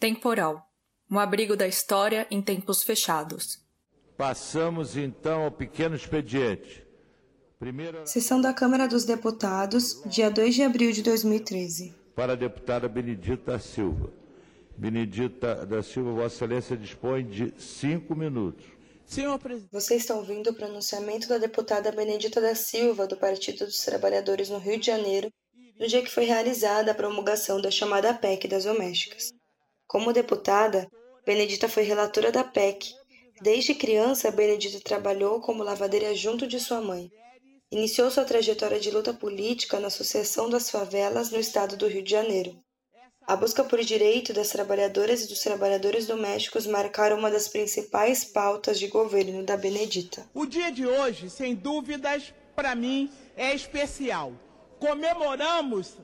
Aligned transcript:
Temporal 0.00 0.66
um 1.10 1.18
abrigo 1.18 1.54
da 1.54 1.68
história 1.68 2.26
em 2.30 2.40
tempos 2.40 2.82
fechados. 2.82 3.58
Passamos 4.16 4.96
então 4.96 5.42
ao 5.42 5.50
pequeno 5.50 5.94
expediente. 5.94 6.86
Primeira... 7.58 8.06
Sessão 8.06 8.40
da 8.40 8.54
Câmara 8.54 8.88
dos 8.88 9.04
Deputados, 9.04 10.00
dia 10.06 10.30
2 10.30 10.54
de 10.54 10.62
abril 10.62 10.90
de 10.92 11.02
2013. 11.02 11.94
Para 12.16 12.32
a 12.32 12.36
deputada 12.36 12.88
Benedita 12.88 13.58
Silva. 13.58 14.10
Benedita 14.74 15.66
da 15.66 15.82
Silva, 15.82 16.12
Vossa 16.12 16.36
Excelência 16.36 16.78
dispõe 16.78 17.22
de 17.22 17.52
cinco 17.58 18.16
minutos. 18.16 18.64
Senhor 19.04 19.38
presidente. 19.38 19.70
Você 19.70 19.96
está 19.96 20.14
ouvindo 20.14 20.48
o 20.48 20.54
pronunciamento 20.54 21.28
da 21.28 21.36
deputada 21.36 21.92
Benedita 21.92 22.40
da 22.40 22.54
Silva, 22.54 23.06
do 23.06 23.18
Partido 23.18 23.66
dos 23.66 23.84
Trabalhadores 23.84 24.48
no 24.48 24.56
Rio 24.56 24.80
de 24.80 24.86
Janeiro, 24.86 25.28
no 25.78 25.86
dia 25.86 26.00
que 26.00 26.10
foi 26.10 26.24
realizada 26.24 26.92
a 26.92 26.94
promulgação 26.94 27.60
da 27.60 27.70
chamada 27.70 28.14
PEC 28.14 28.48
das 28.48 28.64
domésticas. 28.64 29.38
Como 29.90 30.12
deputada, 30.12 30.88
Benedita 31.26 31.68
foi 31.68 31.82
relatora 31.82 32.30
da 32.30 32.44
PEC. 32.44 32.94
Desde 33.42 33.74
criança, 33.74 34.30
Benedita 34.30 34.78
trabalhou 34.78 35.40
como 35.40 35.64
lavadeira 35.64 36.14
junto 36.14 36.46
de 36.46 36.60
sua 36.60 36.80
mãe. 36.80 37.10
Iniciou 37.72 38.08
sua 38.08 38.24
trajetória 38.24 38.78
de 38.78 38.88
luta 38.88 39.12
política 39.12 39.80
na 39.80 39.88
Associação 39.88 40.48
das 40.48 40.70
Favelas 40.70 41.32
no 41.32 41.40
estado 41.40 41.76
do 41.76 41.88
Rio 41.88 42.04
de 42.04 42.10
Janeiro. 42.12 42.56
A 43.26 43.34
busca 43.34 43.64
por 43.64 43.80
direito 43.80 44.32
das 44.32 44.50
trabalhadoras 44.50 45.24
e 45.24 45.28
dos 45.28 45.40
trabalhadores 45.40 46.06
domésticos 46.06 46.68
marcaram 46.68 47.18
uma 47.18 47.28
das 47.28 47.48
principais 47.48 48.22
pautas 48.22 48.78
de 48.78 48.86
governo 48.86 49.42
da 49.42 49.56
Benedita. 49.56 50.24
O 50.32 50.46
dia 50.46 50.70
de 50.70 50.86
hoje, 50.86 51.28
sem 51.28 51.52
dúvidas, 51.52 52.32
para 52.54 52.76
mim 52.76 53.10
é 53.36 53.52
especial. 53.56 54.32
Comemoramos, 54.78 55.96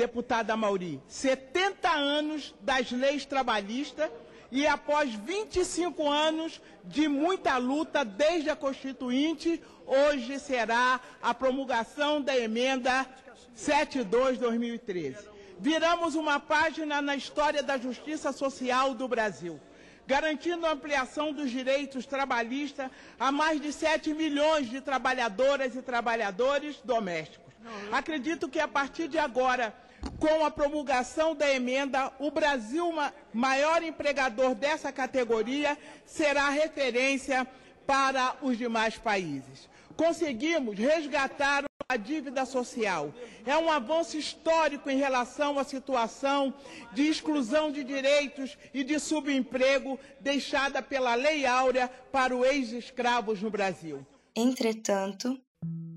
deputada 0.00 0.56
Mauri, 0.56 0.98
70 1.06 1.90
anos 1.90 2.54
das 2.62 2.90
leis 2.90 3.26
trabalhistas 3.26 4.10
e 4.50 4.66
após 4.66 5.12
25 5.14 6.08
anos 6.08 6.58
de 6.84 7.06
muita 7.06 7.58
luta 7.58 8.02
desde 8.02 8.48
a 8.48 8.56
Constituinte, 8.56 9.62
hoje 9.86 10.38
será 10.38 10.98
a 11.22 11.34
promulgação 11.34 12.22
da 12.22 12.34
emenda 12.34 13.06
72/2013. 13.54 15.18
Viramos 15.58 16.14
uma 16.14 16.40
página 16.40 17.02
na 17.02 17.14
história 17.14 17.62
da 17.62 17.76
justiça 17.76 18.32
social 18.32 18.94
do 18.94 19.06
Brasil, 19.06 19.60
garantindo 20.06 20.64
a 20.64 20.72
ampliação 20.72 21.30
dos 21.30 21.50
direitos 21.50 22.06
trabalhistas 22.06 22.90
a 23.18 23.30
mais 23.30 23.60
de 23.60 23.70
7 23.70 24.14
milhões 24.14 24.70
de 24.70 24.80
trabalhadoras 24.80 25.76
e 25.76 25.82
trabalhadores 25.82 26.80
domésticos. 26.82 27.52
Acredito 27.92 28.48
que 28.48 28.58
a 28.58 28.66
partir 28.66 29.06
de 29.06 29.18
agora 29.18 29.74
com 30.18 30.44
a 30.44 30.50
promulgação 30.50 31.34
da 31.34 31.50
emenda, 31.50 32.12
o 32.18 32.30
Brasil, 32.30 32.92
maior 33.32 33.82
empregador 33.82 34.54
dessa 34.54 34.92
categoria, 34.92 35.76
será 36.04 36.48
referência 36.50 37.46
para 37.86 38.36
os 38.42 38.56
demais 38.56 38.96
países. 38.96 39.68
Conseguimos 39.96 40.78
resgatar 40.78 41.64
a 41.88 41.96
dívida 41.96 42.46
social. 42.46 43.12
É 43.44 43.56
um 43.56 43.68
avanço 43.68 44.16
histórico 44.16 44.88
em 44.88 44.96
relação 44.96 45.58
à 45.58 45.64
situação 45.64 46.54
de 46.92 47.08
exclusão 47.08 47.72
de 47.72 47.82
direitos 47.82 48.56
e 48.72 48.84
de 48.84 49.00
subemprego 49.00 49.98
deixada 50.20 50.80
pela 50.80 51.16
Lei 51.16 51.44
Áurea 51.44 51.88
para 52.12 52.36
os 52.36 52.46
ex-escravos 52.46 53.42
no 53.42 53.50
Brasil. 53.50 54.06
Entretanto, 54.36 55.36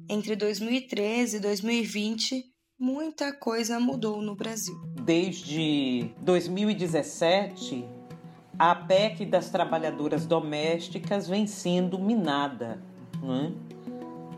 entre 0.09 0.35
2013 0.35 1.37
e 1.37 1.39
2020, 1.39 2.52
muita 2.79 3.31
coisa 3.33 3.79
mudou 3.79 4.21
no 4.21 4.35
Brasil. 4.35 4.79
Desde 5.01 6.09
2017, 6.21 7.85
a 8.57 8.75
PEC 8.75 9.25
das 9.25 9.49
trabalhadoras 9.49 10.25
domésticas 10.25 11.27
vem 11.27 11.47
sendo 11.47 11.97
minada. 11.99 12.81
Né? 13.21 13.53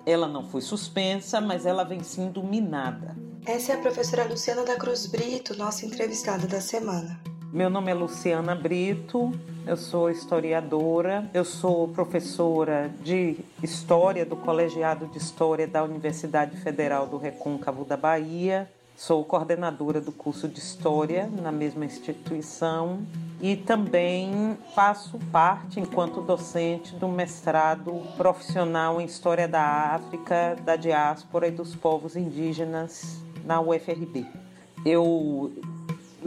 Ela 0.06 0.28
não 0.28 0.44
foi 0.44 0.62
suspensa, 0.62 1.42
mas 1.42 1.66
ela 1.66 1.84
vem 1.84 2.04
sendo 2.04 2.44
minada. 2.44 3.16
Essa 3.46 3.74
é 3.74 3.76
a 3.76 3.80
professora 3.80 4.26
Luciana 4.26 4.64
da 4.64 4.76
Cruz 4.76 5.06
Brito, 5.06 5.56
nossa 5.56 5.86
entrevistada 5.86 6.48
da 6.48 6.62
semana. 6.62 7.20
Meu 7.56 7.70
nome 7.70 7.90
é 7.90 7.94
Luciana 7.94 8.54
Brito, 8.54 9.32
eu 9.66 9.78
sou 9.78 10.10
historiadora, 10.10 11.30
eu 11.34 11.46
sou 11.46 11.88
professora 11.88 12.92
de 13.02 13.38
História 13.64 14.26
do 14.26 14.36
Colegiado 14.36 15.08
de 15.08 15.18
História 15.18 15.66
da 15.66 15.82
Universidade 15.82 16.58
Federal 16.58 17.08
do 17.08 17.16
Recôncavo 17.16 17.86
da 17.86 17.96
Bahia, 17.96 18.70
sou 18.98 19.24
coordenadora 19.24 20.02
do 20.02 20.12
curso 20.12 20.50
de 20.50 20.60
História 20.60 21.30
na 21.42 21.50
mesma 21.50 21.86
instituição 21.86 23.00
e 23.40 23.56
também 23.56 24.58
faço 24.76 25.18
parte, 25.32 25.80
enquanto 25.80 26.20
docente, 26.20 26.94
do 26.96 27.08
mestrado 27.08 28.02
profissional 28.18 29.00
em 29.00 29.06
História 29.06 29.48
da 29.48 29.96
África, 29.96 30.58
da 30.66 30.76
diáspora 30.76 31.48
e 31.48 31.52
dos 31.52 31.74
povos 31.74 32.18
indígenas 32.18 33.18
na 33.46 33.62
UFRB. 33.62 34.26
Eu 34.86 35.54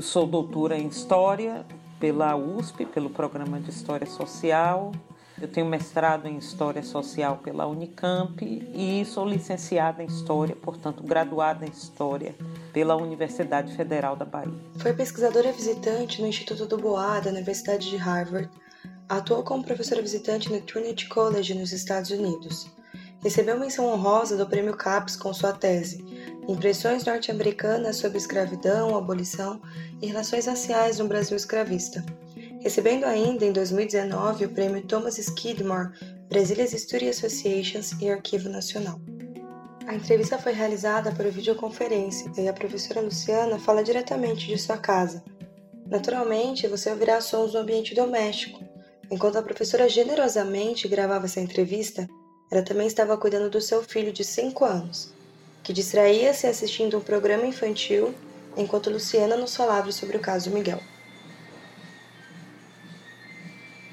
sou 0.02 0.26
doutora 0.26 0.78
em 0.78 0.86
História 0.86 1.66
pela 1.98 2.36
USP, 2.36 2.86
pelo 2.86 3.10
Programa 3.10 3.60
de 3.60 3.70
História 3.70 4.06
Social. 4.06 4.92
Eu 5.40 5.48
tenho 5.48 5.66
mestrado 5.66 6.26
em 6.26 6.36
História 6.36 6.82
Social 6.82 7.38
pela 7.38 7.66
Unicamp 7.66 8.36
e 8.42 9.04
sou 9.04 9.26
licenciada 9.26 10.02
em 10.02 10.06
História, 10.06 10.56
portanto, 10.56 11.02
graduada 11.02 11.64
em 11.64 11.70
História 11.70 12.34
pela 12.72 12.96
Universidade 12.96 13.74
Federal 13.76 14.16
da 14.16 14.24
Bahia. 14.24 14.52
Foi 14.78 14.92
pesquisadora 14.92 15.52
visitante 15.52 16.20
no 16.20 16.28
Instituto 16.28 16.66
do 16.66 16.76
Bois 16.76 17.22
da 17.22 17.30
Universidade 17.30 17.88
de 17.88 17.96
Harvard. 17.96 18.50
Atuou 19.08 19.42
como 19.42 19.64
professora 19.64 20.02
visitante 20.02 20.50
no 20.50 20.60
Trinity 20.60 21.08
College 21.08 21.54
nos 21.54 21.72
Estados 21.72 22.10
Unidos. 22.10 22.68
Recebeu 23.22 23.58
menção 23.58 23.86
honrosa 23.86 24.36
do 24.36 24.46
Prêmio 24.46 24.76
CAPES 24.76 25.16
com 25.16 25.32
sua 25.32 25.52
tese 25.52 26.04
Impressões 26.48 27.04
norte-americanas 27.04 27.96
sobre 27.96 28.16
escravidão, 28.16 28.96
abolição 28.96 29.60
e 30.00 30.06
relações 30.06 30.46
raciais 30.46 30.98
no 30.98 31.06
Brasil 31.06 31.36
escravista. 31.36 32.02
Recebendo 32.62 33.04
ainda 33.04 33.44
em 33.44 33.52
2019 33.52 34.46
o 34.46 34.48
Prêmio 34.48 34.82
Thomas 34.86 35.18
Skidmore 35.18 35.90
Brazilia's 36.26 36.72
History 36.72 37.10
Associations 37.10 37.92
e 38.00 38.08
Arquivo 38.08 38.48
Nacional. 38.48 38.98
A 39.86 39.94
entrevista 39.94 40.38
foi 40.38 40.52
realizada 40.52 41.12
por 41.12 41.26
videoconferência 41.26 42.32
e 42.38 42.48
a 42.48 42.52
professora 42.54 43.02
Luciana 43.02 43.58
fala 43.58 43.84
diretamente 43.84 44.46
de 44.46 44.56
sua 44.56 44.78
casa. 44.78 45.22
Naturalmente, 45.86 46.66
você 46.66 46.88
ouvirá 46.88 47.20
sons 47.20 47.52
do 47.52 47.58
ambiente 47.58 47.94
doméstico. 47.94 48.64
Enquanto 49.10 49.36
a 49.36 49.42
professora 49.42 49.86
generosamente 49.86 50.88
gravava 50.88 51.26
essa 51.26 51.40
entrevista, 51.40 52.08
ela 52.50 52.62
também 52.62 52.86
estava 52.86 53.18
cuidando 53.18 53.50
do 53.50 53.60
seu 53.60 53.82
filho 53.82 54.14
de 54.14 54.24
5 54.24 54.64
anos 54.64 55.17
que 55.68 55.72
distraía-se 55.74 56.46
assistindo 56.46 56.96
um 56.96 57.00
programa 57.02 57.44
infantil 57.44 58.14
enquanto 58.56 58.88
Luciana 58.88 59.36
nos 59.36 59.54
falava 59.54 59.92
sobre 59.92 60.16
o 60.16 60.20
caso 60.20 60.50
Miguel. 60.50 60.80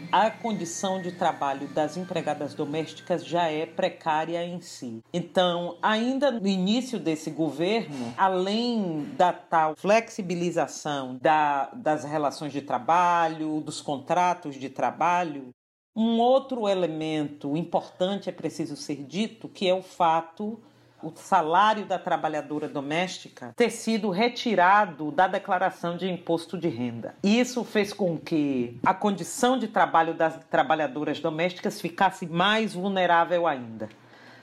a 0.09 0.31
condição 0.31 1.01
de 1.01 1.11
trabalho 1.11 1.67
das 1.67 1.97
empregadas 1.97 2.53
domésticas 2.53 3.25
já 3.25 3.49
é 3.49 3.65
precária 3.65 4.41
em 4.45 4.61
si. 4.61 5.01
Então, 5.11 5.77
ainda 5.81 6.31
no 6.31 6.47
início 6.47 6.97
desse 6.97 7.29
governo, 7.29 8.13
além 8.15 9.09
da 9.17 9.33
tal 9.33 9.75
flexibilização 9.75 11.17
da, 11.21 11.69
das 11.73 12.05
relações 12.05 12.53
de 12.53 12.61
trabalho, 12.61 13.59
dos 13.59 13.81
contratos 13.81 14.55
de 14.55 14.69
trabalho, 14.69 15.49
um 15.93 16.19
outro 16.19 16.69
elemento 16.69 17.57
importante 17.57 18.29
é 18.29 18.31
preciso 18.31 18.77
ser 18.77 19.03
dito, 19.03 19.49
que 19.49 19.67
é 19.67 19.73
o 19.73 19.83
fato 19.83 20.61
o 21.01 21.11
salário 21.15 21.85
da 21.85 21.99
trabalhadora 21.99 22.67
doméstica 22.67 23.53
ter 23.55 23.69
sido 23.69 24.09
retirado 24.09 25.11
da 25.11 25.27
declaração 25.27 25.97
de 25.97 26.09
imposto 26.09 26.57
de 26.57 26.67
renda. 26.67 27.15
Isso 27.23 27.63
fez 27.63 27.93
com 27.93 28.17
que 28.17 28.79
a 28.83 28.93
condição 28.93 29.57
de 29.57 29.67
trabalho 29.67 30.13
das 30.13 30.37
trabalhadoras 30.49 31.19
domésticas 31.19 31.79
ficasse 31.79 32.25
mais 32.25 32.73
vulnerável 32.73 33.45
ainda. 33.47 33.89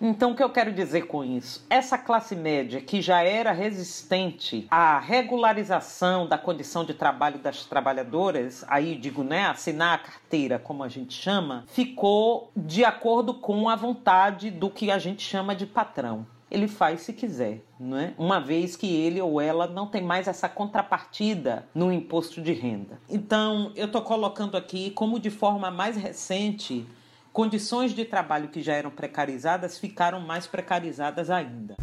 Então, 0.05 0.33
o 0.33 0.35
que 0.35 0.43
eu 0.43 0.51
quero 0.51 0.73
dizer 0.73 1.03
com 1.03 1.23
isso? 1.23 1.65
Essa 1.71 1.97
classe 1.97 2.35
média 2.35 2.81
que 2.81 3.01
já 3.01 3.23
era 3.23 3.53
resistente 3.53 4.67
à 4.69 4.99
regularização 4.99 6.27
da 6.27 6.37
condição 6.37 6.85
de 6.85 6.93
trabalho 6.93 7.39
das 7.39 7.65
trabalhadoras, 7.67 8.65
aí 8.67 8.97
digo, 8.97 9.23
né, 9.23 9.47
assinar 9.47 9.95
a 9.95 9.99
carteira, 9.99 10.59
como 10.59 10.83
a 10.83 10.89
gente 10.89 11.15
chama, 11.15 11.65
ficou 11.69 12.51
de 12.57 12.85
acordo 12.85 13.33
com 13.33 13.69
a 13.69 13.77
vontade 13.77 14.51
do 14.51 14.69
que 14.69 14.91
a 14.91 14.99
gente 14.99 15.23
chama 15.23 15.55
de 15.55 15.67
patrão 15.67 16.27
ele 16.53 16.69
faz 16.69 17.01
se 17.01 17.15
quiser, 17.15 17.63
não 17.81 17.97
é? 17.97 18.13
Uma 18.19 18.39
vez 18.39 18.77
que 18.77 18.87
ele 18.95 19.19
ou 19.23 19.41
ela 19.41 19.67
não 19.67 19.87
tem 19.87 20.03
mais 20.03 20.29
essa 20.29 20.51
contrapartida 20.51 21.67
no 21.75 21.91
imposto 21.91 22.43
de 22.43 22.53
renda. 22.53 23.01
Então, 23.09 23.73
eu 23.75 23.87
estou 23.87 24.03
colocando 24.03 24.55
aqui 24.55 24.91
como 24.91 25.19
de 25.19 25.31
forma 25.31 25.71
mais 25.71 25.97
recente, 25.97 26.87
condições 27.33 27.95
de 27.95 28.05
trabalho 28.05 28.49
que 28.49 28.61
já 28.61 28.75
eram 28.75 28.91
precarizadas 28.91 29.79
ficaram 29.79 30.21
mais 30.21 30.47
precarizadas 30.47 31.31
ainda. 31.31 31.75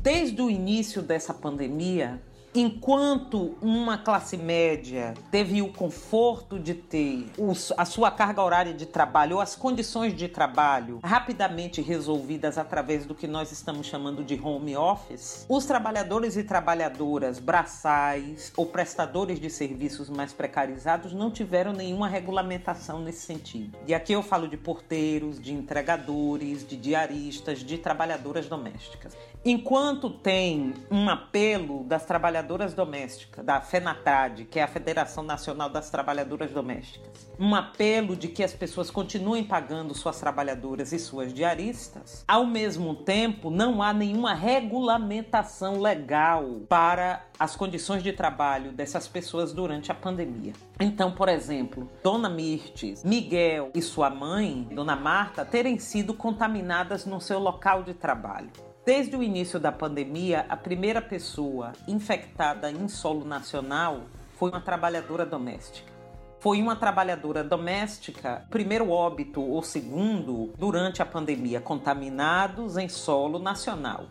desde 0.00 0.40
o 0.40 0.48
início 0.48 1.02
dessa 1.02 1.34
pandemia, 1.34 2.18
Enquanto 2.60 3.56
uma 3.62 3.96
classe 3.96 4.36
média 4.36 5.14
teve 5.30 5.62
o 5.62 5.72
conforto 5.72 6.58
de 6.58 6.74
ter 6.74 7.30
a 7.76 7.84
sua 7.84 8.10
carga 8.10 8.42
horária 8.42 8.74
de 8.74 8.84
trabalho 8.84 9.36
ou 9.36 9.40
as 9.40 9.54
condições 9.54 10.12
de 10.12 10.26
trabalho 10.26 10.98
rapidamente 11.04 11.80
resolvidas 11.80 12.58
através 12.58 13.06
do 13.06 13.14
que 13.14 13.28
nós 13.28 13.52
estamos 13.52 13.86
chamando 13.86 14.24
de 14.24 14.34
home 14.42 14.76
office, 14.76 15.46
os 15.48 15.66
trabalhadores 15.66 16.36
e 16.36 16.42
trabalhadoras 16.42 17.38
braçais 17.38 18.52
ou 18.56 18.66
prestadores 18.66 19.38
de 19.38 19.50
serviços 19.50 20.10
mais 20.10 20.32
precarizados 20.32 21.12
não 21.12 21.30
tiveram 21.30 21.72
nenhuma 21.72 22.08
regulamentação 22.08 22.98
nesse 22.98 23.20
sentido. 23.20 23.78
E 23.86 23.94
aqui 23.94 24.12
eu 24.12 24.22
falo 24.22 24.48
de 24.48 24.56
porteiros, 24.56 25.40
de 25.40 25.54
entregadores, 25.54 26.66
de 26.66 26.76
diaristas, 26.76 27.60
de 27.60 27.78
trabalhadoras 27.78 28.48
domésticas. 28.48 29.16
Enquanto 29.44 30.10
tem 30.10 30.74
um 30.90 31.08
apelo 31.08 31.84
das 31.84 32.04
trabalhadoras 32.04 32.47
domésticas, 32.74 33.44
da 33.44 33.60
FENATRAD, 33.60 34.44
que 34.46 34.58
é 34.58 34.62
a 34.62 34.68
Federação 34.68 35.22
Nacional 35.22 35.68
das 35.68 35.90
Trabalhadoras 35.90 36.50
Domésticas, 36.50 37.30
um 37.38 37.54
apelo 37.54 38.16
de 38.16 38.28
que 38.28 38.42
as 38.42 38.52
pessoas 38.52 38.90
continuem 38.90 39.44
pagando 39.44 39.94
suas 39.94 40.18
trabalhadoras 40.18 40.92
e 40.92 40.98
suas 40.98 41.32
diaristas, 41.32 42.24
ao 42.26 42.46
mesmo 42.46 42.94
tempo 42.94 43.50
não 43.50 43.82
há 43.82 43.92
nenhuma 43.92 44.34
regulamentação 44.34 45.80
legal 45.80 46.60
para 46.68 47.24
as 47.38 47.54
condições 47.54 48.02
de 48.02 48.12
trabalho 48.12 48.72
dessas 48.72 49.06
pessoas 49.06 49.52
durante 49.52 49.92
a 49.92 49.94
pandemia. 49.94 50.52
Então, 50.80 51.12
por 51.12 51.28
exemplo, 51.28 51.90
Dona 52.02 52.28
Mirtes, 52.28 53.04
Miguel 53.04 53.70
e 53.74 53.82
sua 53.82 54.10
mãe, 54.10 54.66
Dona 54.72 54.96
Marta, 54.96 55.44
terem 55.44 55.78
sido 55.78 56.14
contaminadas 56.14 57.04
no 57.04 57.20
seu 57.20 57.38
local 57.38 57.82
de 57.82 57.94
trabalho. 57.94 58.50
Desde 58.84 59.16
o 59.16 59.22
início 59.22 59.60
da 59.60 59.70
pandemia, 59.70 60.46
a 60.48 60.56
primeira 60.56 61.02
pessoa 61.02 61.72
infectada 61.86 62.70
em 62.70 62.88
solo 62.88 63.24
nacional 63.24 64.02
foi 64.36 64.50
uma 64.50 64.60
trabalhadora 64.60 65.26
doméstica. 65.26 65.92
Foi 66.40 66.62
uma 66.62 66.76
trabalhadora 66.76 67.42
doméstica, 67.42 68.46
primeiro 68.48 68.90
óbito 68.90 69.42
ou 69.42 69.62
segundo, 69.62 70.52
durante 70.56 71.02
a 71.02 71.06
pandemia, 71.06 71.60
contaminados 71.60 72.76
em 72.76 72.88
solo 72.88 73.38
nacional. 73.38 74.06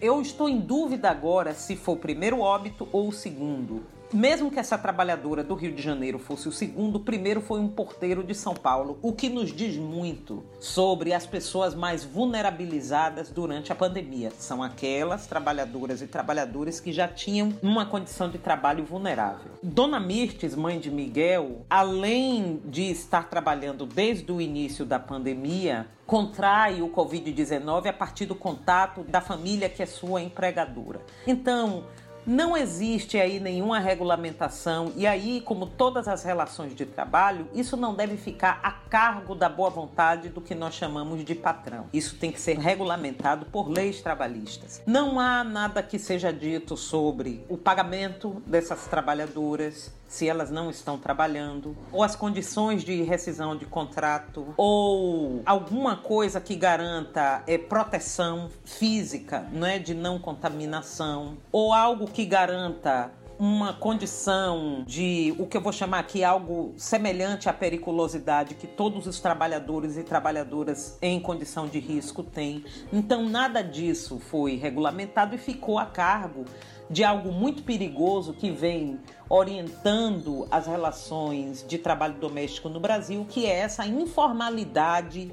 Eu 0.00 0.20
estou 0.20 0.48
em 0.48 0.60
dúvida 0.60 1.10
agora 1.10 1.52
se 1.52 1.76
foi 1.76 1.94
o 1.94 1.98
primeiro 1.98 2.40
óbito 2.40 2.88
ou 2.92 3.08
o 3.08 3.12
segundo, 3.12 3.82
mesmo 4.14 4.50
que 4.50 4.60
essa 4.60 4.78
trabalhadora 4.78 5.42
do 5.42 5.54
Rio 5.54 5.72
de 5.72 5.82
Janeiro 5.82 6.20
fosse 6.20 6.48
o 6.48 6.52
segundo, 6.52 6.96
o 6.96 7.00
primeiro 7.00 7.40
foi 7.40 7.58
um 7.58 7.66
porteiro 7.66 8.22
de 8.22 8.34
São 8.34 8.54
Paulo, 8.54 8.96
o 9.02 9.12
que 9.12 9.28
nos 9.28 9.52
diz 9.52 9.76
muito 9.76 10.44
sobre 10.60 11.12
as 11.12 11.26
pessoas 11.26 11.74
mais 11.74 12.04
vulnerabilizadas 12.04 13.30
durante 13.30 13.72
a 13.72 13.74
pandemia. 13.74 14.30
São 14.38 14.62
aquelas 14.62 15.26
trabalhadoras 15.26 16.00
e 16.00 16.06
trabalhadores 16.06 16.78
que 16.78 16.92
já 16.92 17.08
tinham 17.08 17.52
uma 17.60 17.84
condição 17.84 18.30
de 18.30 18.38
trabalho 18.38 18.84
vulnerável. 18.84 19.50
Dona 19.60 19.98
Mirtes, 19.98 20.54
mãe 20.54 20.78
de 20.78 20.90
Miguel, 20.90 21.66
além 21.68 22.62
de 22.64 22.84
estar 22.90 23.28
trabalhando 23.28 23.84
desde 23.84 24.30
o 24.30 24.40
início 24.40 24.84
da 24.84 25.00
pandemia, 25.00 25.88
contrai 26.06 26.82
o 26.82 26.88
Covid-19 26.88 27.86
a 27.86 27.92
partir 27.92 28.26
do 28.26 28.34
contato 28.34 29.02
da 29.02 29.20
família 29.20 29.68
que 29.68 29.82
é 29.82 29.86
sua 29.86 30.20
empregadora. 30.20 31.00
Então, 31.26 31.84
não 32.26 32.56
existe 32.56 33.18
aí 33.18 33.38
nenhuma 33.38 33.78
regulamentação 33.78 34.92
e 34.96 35.06
aí, 35.06 35.40
como 35.40 35.66
todas 35.66 36.08
as 36.08 36.22
relações 36.24 36.74
de 36.74 36.86
trabalho, 36.86 37.48
isso 37.54 37.76
não 37.76 37.94
deve 37.94 38.16
ficar 38.16 38.60
a 38.62 38.70
cargo 38.70 39.34
da 39.34 39.48
boa 39.48 39.70
vontade 39.70 40.28
do 40.28 40.40
que 40.40 40.54
nós 40.54 40.74
chamamos 40.74 41.24
de 41.24 41.34
patrão. 41.34 41.86
Isso 41.92 42.16
tem 42.16 42.32
que 42.32 42.40
ser 42.40 42.58
regulamentado 42.58 43.46
por 43.46 43.68
leis 43.68 44.00
trabalhistas. 44.00 44.82
Não 44.86 45.20
há 45.20 45.44
nada 45.44 45.82
que 45.82 45.98
seja 45.98 46.32
dito 46.32 46.76
sobre 46.76 47.44
o 47.48 47.56
pagamento 47.56 48.42
dessas 48.46 48.86
trabalhadoras, 48.86 49.92
se 50.06 50.28
elas 50.28 50.50
não 50.50 50.70
estão 50.70 50.98
trabalhando, 50.98 51.76
ou 51.90 52.02
as 52.02 52.14
condições 52.14 52.84
de 52.84 53.02
rescisão 53.02 53.56
de 53.56 53.64
contrato, 53.64 54.54
ou 54.56 55.42
alguma 55.44 55.96
coisa 55.96 56.40
que 56.40 56.54
garanta 56.54 57.42
é, 57.46 57.58
proteção 57.58 58.48
física, 58.64 59.46
não 59.52 59.66
é, 59.66 59.78
de 59.78 59.94
não 59.94 60.18
contaminação, 60.18 61.36
ou 61.50 61.72
algo 61.72 62.06
que 62.06 62.24
garanta 62.24 63.10
uma 63.38 63.72
condição 63.72 64.84
de 64.86 65.34
o 65.38 65.46
que 65.46 65.56
eu 65.56 65.60
vou 65.60 65.72
chamar 65.72 65.98
aqui 65.98 66.22
algo 66.22 66.72
semelhante 66.76 67.48
à 67.48 67.52
periculosidade 67.52 68.54
que 68.54 68.66
todos 68.66 69.06
os 69.06 69.20
trabalhadores 69.20 69.96
e 69.96 70.02
trabalhadoras 70.02 70.98
em 71.02 71.18
condição 71.18 71.66
de 71.66 71.78
risco 71.78 72.22
têm. 72.22 72.64
Então, 72.92 73.28
nada 73.28 73.62
disso 73.62 74.18
foi 74.18 74.56
regulamentado 74.56 75.34
e 75.34 75.38
ficou 75.38 75.78
a 75.78 75.86
cargo 75.86 76.44
de 76.94 77.02
algo 77.02 77.32
muito 77.32 77.64
perigoso 77.64 78.32
que 78.32 78.52
vem 78.52 79.00
orientando 79.28 80.46
as 80.48 80.68
relações 80.68 81.64
de 81.66 81.76
trabalho 81.76 82.14
doméstico 82.14 82.68
no 82.68 82.78
Brasil, 82.78 83.26
que 83.28 83.46
é 83.46 83.58
essa 83.58 83.84
informalidade 83.84 85.32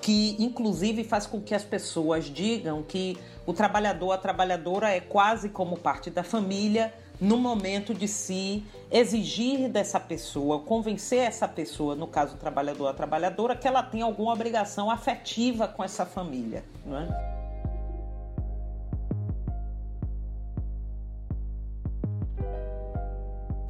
que 0.00 0.34
inclusive 0.40 1.04
faz 1.04 1.24
com 1.24 1.40
que 1.40 1.54
as 1.54 1.62
pessoas 1.62 2.24
digam 2.24 2.82
que 2.82 3.16
o 3.46 3.52
trabalhador, 3.52 4.10
a 4.10 4.18
trabalhadora 4.18 4.90
é 4.90 4.98
quase 4.98 5.48
como 5.50 5.78
parte 5.78 6.10
da 6.10 6.24
família 6.24 6.92
no 7.20 7.36
momento 7.36 7.94
de 7.94 8.08
se 8.08 8.64
exigir 8.90 9.68
dessa 9.68 10.00
pessoa, 10.00 10.58
convencer 10.58 11.20
essa 11.20 11.46
pessoa, 11.46 11.94
no 11.94 12.08
caso 12.08 12.34
o 12.34 12.38
trabalhador, 12.38 12.88
a 12.88 12.92
trabalhadora, 12.92 13.54
que 13.54 13.68
ela 13.68 13.84
tem 13.84 14.02
alguma 14.02 14.32
obrigação 14.32 14.90
afetiva 14.90 15.68
com 15.68 15.84
essa 15.84 16.04
família, 16.04 16.64
não 16.84 16.98
é? 16.98 17.31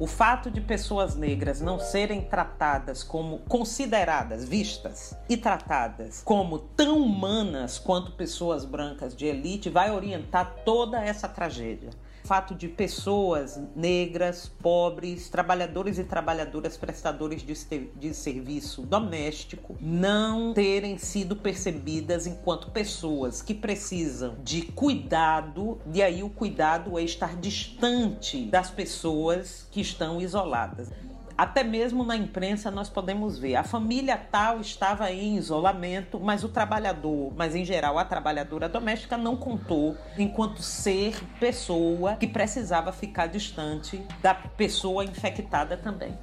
O 0.03 0.05
fato 0.05 0.51
de 0.51 0.59
pessoas 0.59 1.15
negras 1.15 1.61
não 1.61 1.79
serem 1.79 2.19
tratadas 2.25 3.03
como 3.03 3.39
consideradas, 3.47 4.43
vistas 4.43 5.15
e 5.29 5.37
tratadas 5.37 6.21
como 6.25 6.59
tão 6.59 6.97
humanas 6.97 7.79
quanto 7.79 8.11
pessoas 8.11 8.65
brancas 8.65 9.15
de 9.15 9.25
elite 9.25 9.69
vai 9.69 9.91
orientar 9.91 10.55
toda 10.65 11.01
essa 11.01 11.29
tragédia 11.29 11.91
fato 12.23 12.55
de 12.55 12.67
pessoas 12.67 13.59
negras, 13.75 14.47
pobres, 14.61 15.29
trabalhadores 15.29 15.97
e 15.97 16.03
trabalhadoras 16.03 16.77
prestadores 16.77 17.41
de, 17.41 17.53
de 17.95 18.13
serviço 18.13 18.83
doméstico 18.83 19.75
não 19.81 20.53
terem 20.53 20.97
sido 20.97 21.35
percebidas 21.35 22.25
enquanto 22.25 22.71
pessoas 22.71 23.41
que 23.41 23.53
precisam 23.53 24.35
de 24.43 24.61
cuidado, 24.61 25.79
e 25.93 26.01
aí 26.01 26.23
o 26.23 26.29
cuidado 26.29 26.97
é 26.97 27.03
estar 27.03 27.35
distante 27.35 28.45
das 28.45 28.71
pessoas 28.71 29.67
que 29.71 29.81
estão 29.81 30.21
isoladas 30.21 30.89
até 31.37 31.63
mesmo 31.63 32.03
na 32.03 32.15
imprensa 32.15 32.69
nós 32.69 32.89
podemos 32.89 33.37
ver 33.37 33.55
a 33.55 33.63
família 33.63 34.17
tal 34.17 34.59
estava 34.59 35.11
em 35.11 35.37
isolamento, 35.37 36.19
mas 36.19 36.43
o 36.43 36.49
trabalhador, 36.49 37.33
mas 37.35 37.55
em 37.55 37.65
geral 37.65 37.97
a 37.97 38.05
trabalhadora 38.05 38.69
doméstica 38.69 39.17
não 39.17 39.35
contou 39.35 39.97
enquanto 40.17 40.61
ser 40.61 41.19
pessoa 41.39 42.15
que 42.15 42.27
precisava 42.27 42.91
ficar 42.91 43.27
distante 43.27 44.05
da 44.21 44.33
pessoa 44.33 45.03
infectada 45.03 45.77
também. 45.77 46.17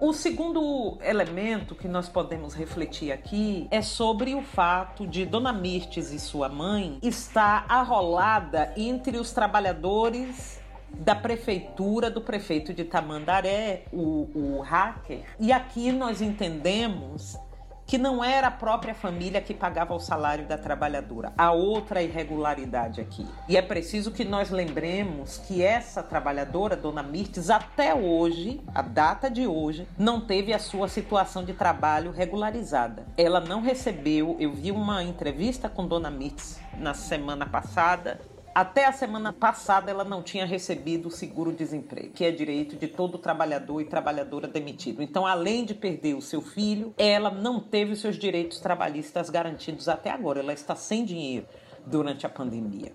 O 0.00 0.12
segundo 0.12 0.98
elemento 1.02 1.74
que 1.74 1.86
nós 1.86 2.08
podemos 2.08 2.52
refletir 2.52 3.12
aqui 3.12 3.68
é 3.70 3.80
sobre 3.80 4.34
o 4.34 4.42
fato 4.42 5.06
de 5.06 5.24
Dona 5.24 5.52
Mirtes 5.52 6.12
e 6.12 6.18
sua 6.18 6.48
mãe 6.48 6.98
estar 7.00 7.64
arrolada 7.68 8.74
entre 8.76 9.16
os 9.18 9.32
trabalhadores 9.32 10.60
da 10.98 11.14
prefeitura, 11.14 12.10
do 12.10 12.20
prefeito 12.20 12.72
de 12.72 12.84
Tamandaré, 12.84 13.84
o, 13.92 14.30
o 14.34 14.60
hacker. 14.60 15.24
E 15.38 15.52
aqui 15.52 15.92
nós 15.92 16.20
entendemos 16.20 17.38
que 17.86 17.98
não 17.98 18.24
era 18.24 18.48
a 18.48 18.50
própria 18.50 18.94
família 18.94 19.40
que 19.40 19.52
pagava 19.52 19.94
o 19.94 20.00
salário 20.00 20.46
da 20.46 20.56
trabalhadora. 20.56 21.32
Há 21.36 21.52
outra 21.52 22.02
irregularidade 22.02 23.00
aqui. 23.00 23.26
E 23.48 23.56
é 23.56 23.62
preciso 23.62 24.10
que 24.10 24.24
nós 24.24 24.50
lembremos 24.50 25.38
que 25.38 25.62
essa 25.62 26.02
trabalhadora, 26.02 26.76
Dona 26.76 27.02
Mirtes, 27.02 27.50
até 27.50 27.94
hoje, 27.94 28.60
a 28.74 28.82
data 28.82 29.30
de 29.30 29.46
hoje, 29.46 29.86
não 29.98 30.20
teve 30.20 30.52
a 30.52 30.58
sua 30.58 30.88
situação 30.88 31.44
de 31.44 31.52
trabalho 31.52 32.10
regularizada. 32.10 33.04
Ela 33.16 33.40
não 33.40 33.60
recebeu, 33.60 34.36
eu 34.40 34.52
vi 34.52 34.70
uma 34.70 35.02
entrevista 35.02 35.68
com 35.68 35.86
Dona 35.86 36.10
Mirtes 36.10 36.58
na 36.78 36.94
semana 36.94 37.46
passada 37.46 38.18
até 38.54 38.86
a 38.86 38.92
semana 38.92 39.32
passada, 39.32 39.90
ela 39.90 40.04
não 40.04 40.22
tinha 40.22 40.46
recebido 40.46 41.08
o 41.08 41.10
seguro-desemprego, 41.10 42.12
que 42.12 42.24
é 42.24 42.30
direito 42.30 42.76
de 42.76 42.86
todo 42.86 43.18
trabalhador 43.18 43.80
e 43.80 43.84
trabalhadora 43.84 44.46
demitido. 44.46 45.02
Então, 45.02 45.26
além 45.26 45.64
de 45.64 45.74
perder 45.74 46.14
o 46.14 46.22
seu 46.22 46.40
filho, 46.40 46.94
ela 46.96 47.30
não 47.30 47.58
teve 47.58 47.92
os 47.92 48.00
seus 48.00 48.16
direitos 48.16 48.60
trabalhistas 48.60 49.28
garantidos 49.28 49.88
até 49.88 50.10
agora. 50.10 50.40
Ela 50.40 50.52
está 50.52 50.76
sem 50.76 51.04
dinheiro. 51.04 51.46
durante 51.86 52.24
a 52.24 52.28
pandemia. 52.28 52.92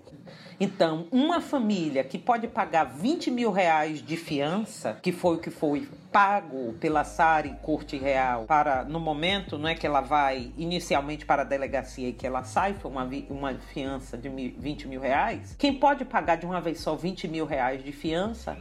Então, 0.62 1.06
uma 1.10 1.40
família 1.40 2.04
que 2.04 2.18
pode 2.18 2.46
pagar 2.46 2.84
20 2.84 3.30
mil 3.30 3.50
reais 3.50 4.02
de 4.02 4.14
fiança, 4.14 4.98
que 5.00 5.10
foi 5.10 5.36
o 5.36 5.38
que 5.38 5.48
foi 5.48 5.88
pago 6.12 6.74
pela 6.74 7.02
Sari 7.02 7.56
Corte 7.62 7.96
Real 7.96 8.44
para 8.44 8.84
no 8.84 9.00
momento 9.00 9.56
não 9.56 9.68
é 9.68 9.74
que 9.74 9.86
ela 9.86 10.02
vai 10.02 10.52
inicialmente 10.58 11.24
para 11.24 11.42
a 11.42 11.44
delegacia 11.46 12.08
e 12.08 12.12
que 12.12 12.26
ela 12.26 12.44
sai 12.44 12.74
foi 12.74 12.90
uma, 12.90 13.08
uma 13.30 13.54
fiança 13.54 14.18
de 14.18 14.28
20 14.28 14.86
mil 14.86 15.00
reais. 15.00 15.56
Quem 15.58 15.72
pode 15.72 16.04
pagar 16.04 16.36
de 16.36 16.44
uma 16.44 16.60
vez 16.60 16.80
só 16.80 16.94
20 16.94 17.26
mil 17.26 17.46
reais 17.46 17.82
de 17.82 17.92
fiança 17.92 18.54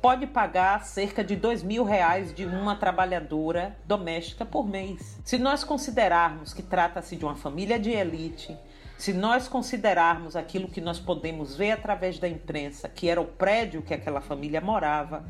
pode 0.00 0.26
pagar 0.26 0.84
cerca 0.84 1.22
de 1.22 1.36
dois 1.36 1.62
mil 1.62 1.84
reais 1.84 2.32
de 2.32 2.44
uma 2.44 2.76
trabalhadora 2.76 3.76
doméstica 3.84 4.46
por 4.46 4.68
mês. 4.68 5.18
Se 5.24 5.36
nós 5.36 5.64
considerarmos 5.64 6.54
que 6.54 6.62
trata-se 6.62 7.16
de 7.16 7.24
uma 7.24 7.34
família 7.34 7.78
de 7.78 7.90
elite 7.90 8.56
se 9.00 9.14
nós 9.14 9.48
considerarmos 9.48 10.36
aquilo 10.36 10.68
que 10.68 10.78
nós 10.78 11.00
podemos 11.00 11.56
ver 11.56 11.70
através 11.70 12.18
da 12.18 12.28
imprensa, 12.28 12.86
que 12.86 13.08
era 13.08 13.18
o 13.18 13.24
prédio 13.24 13.80
que 13.80 13.94
aquela 13.94 14.20
família 14.20 14.60
morava, 14.60 15.24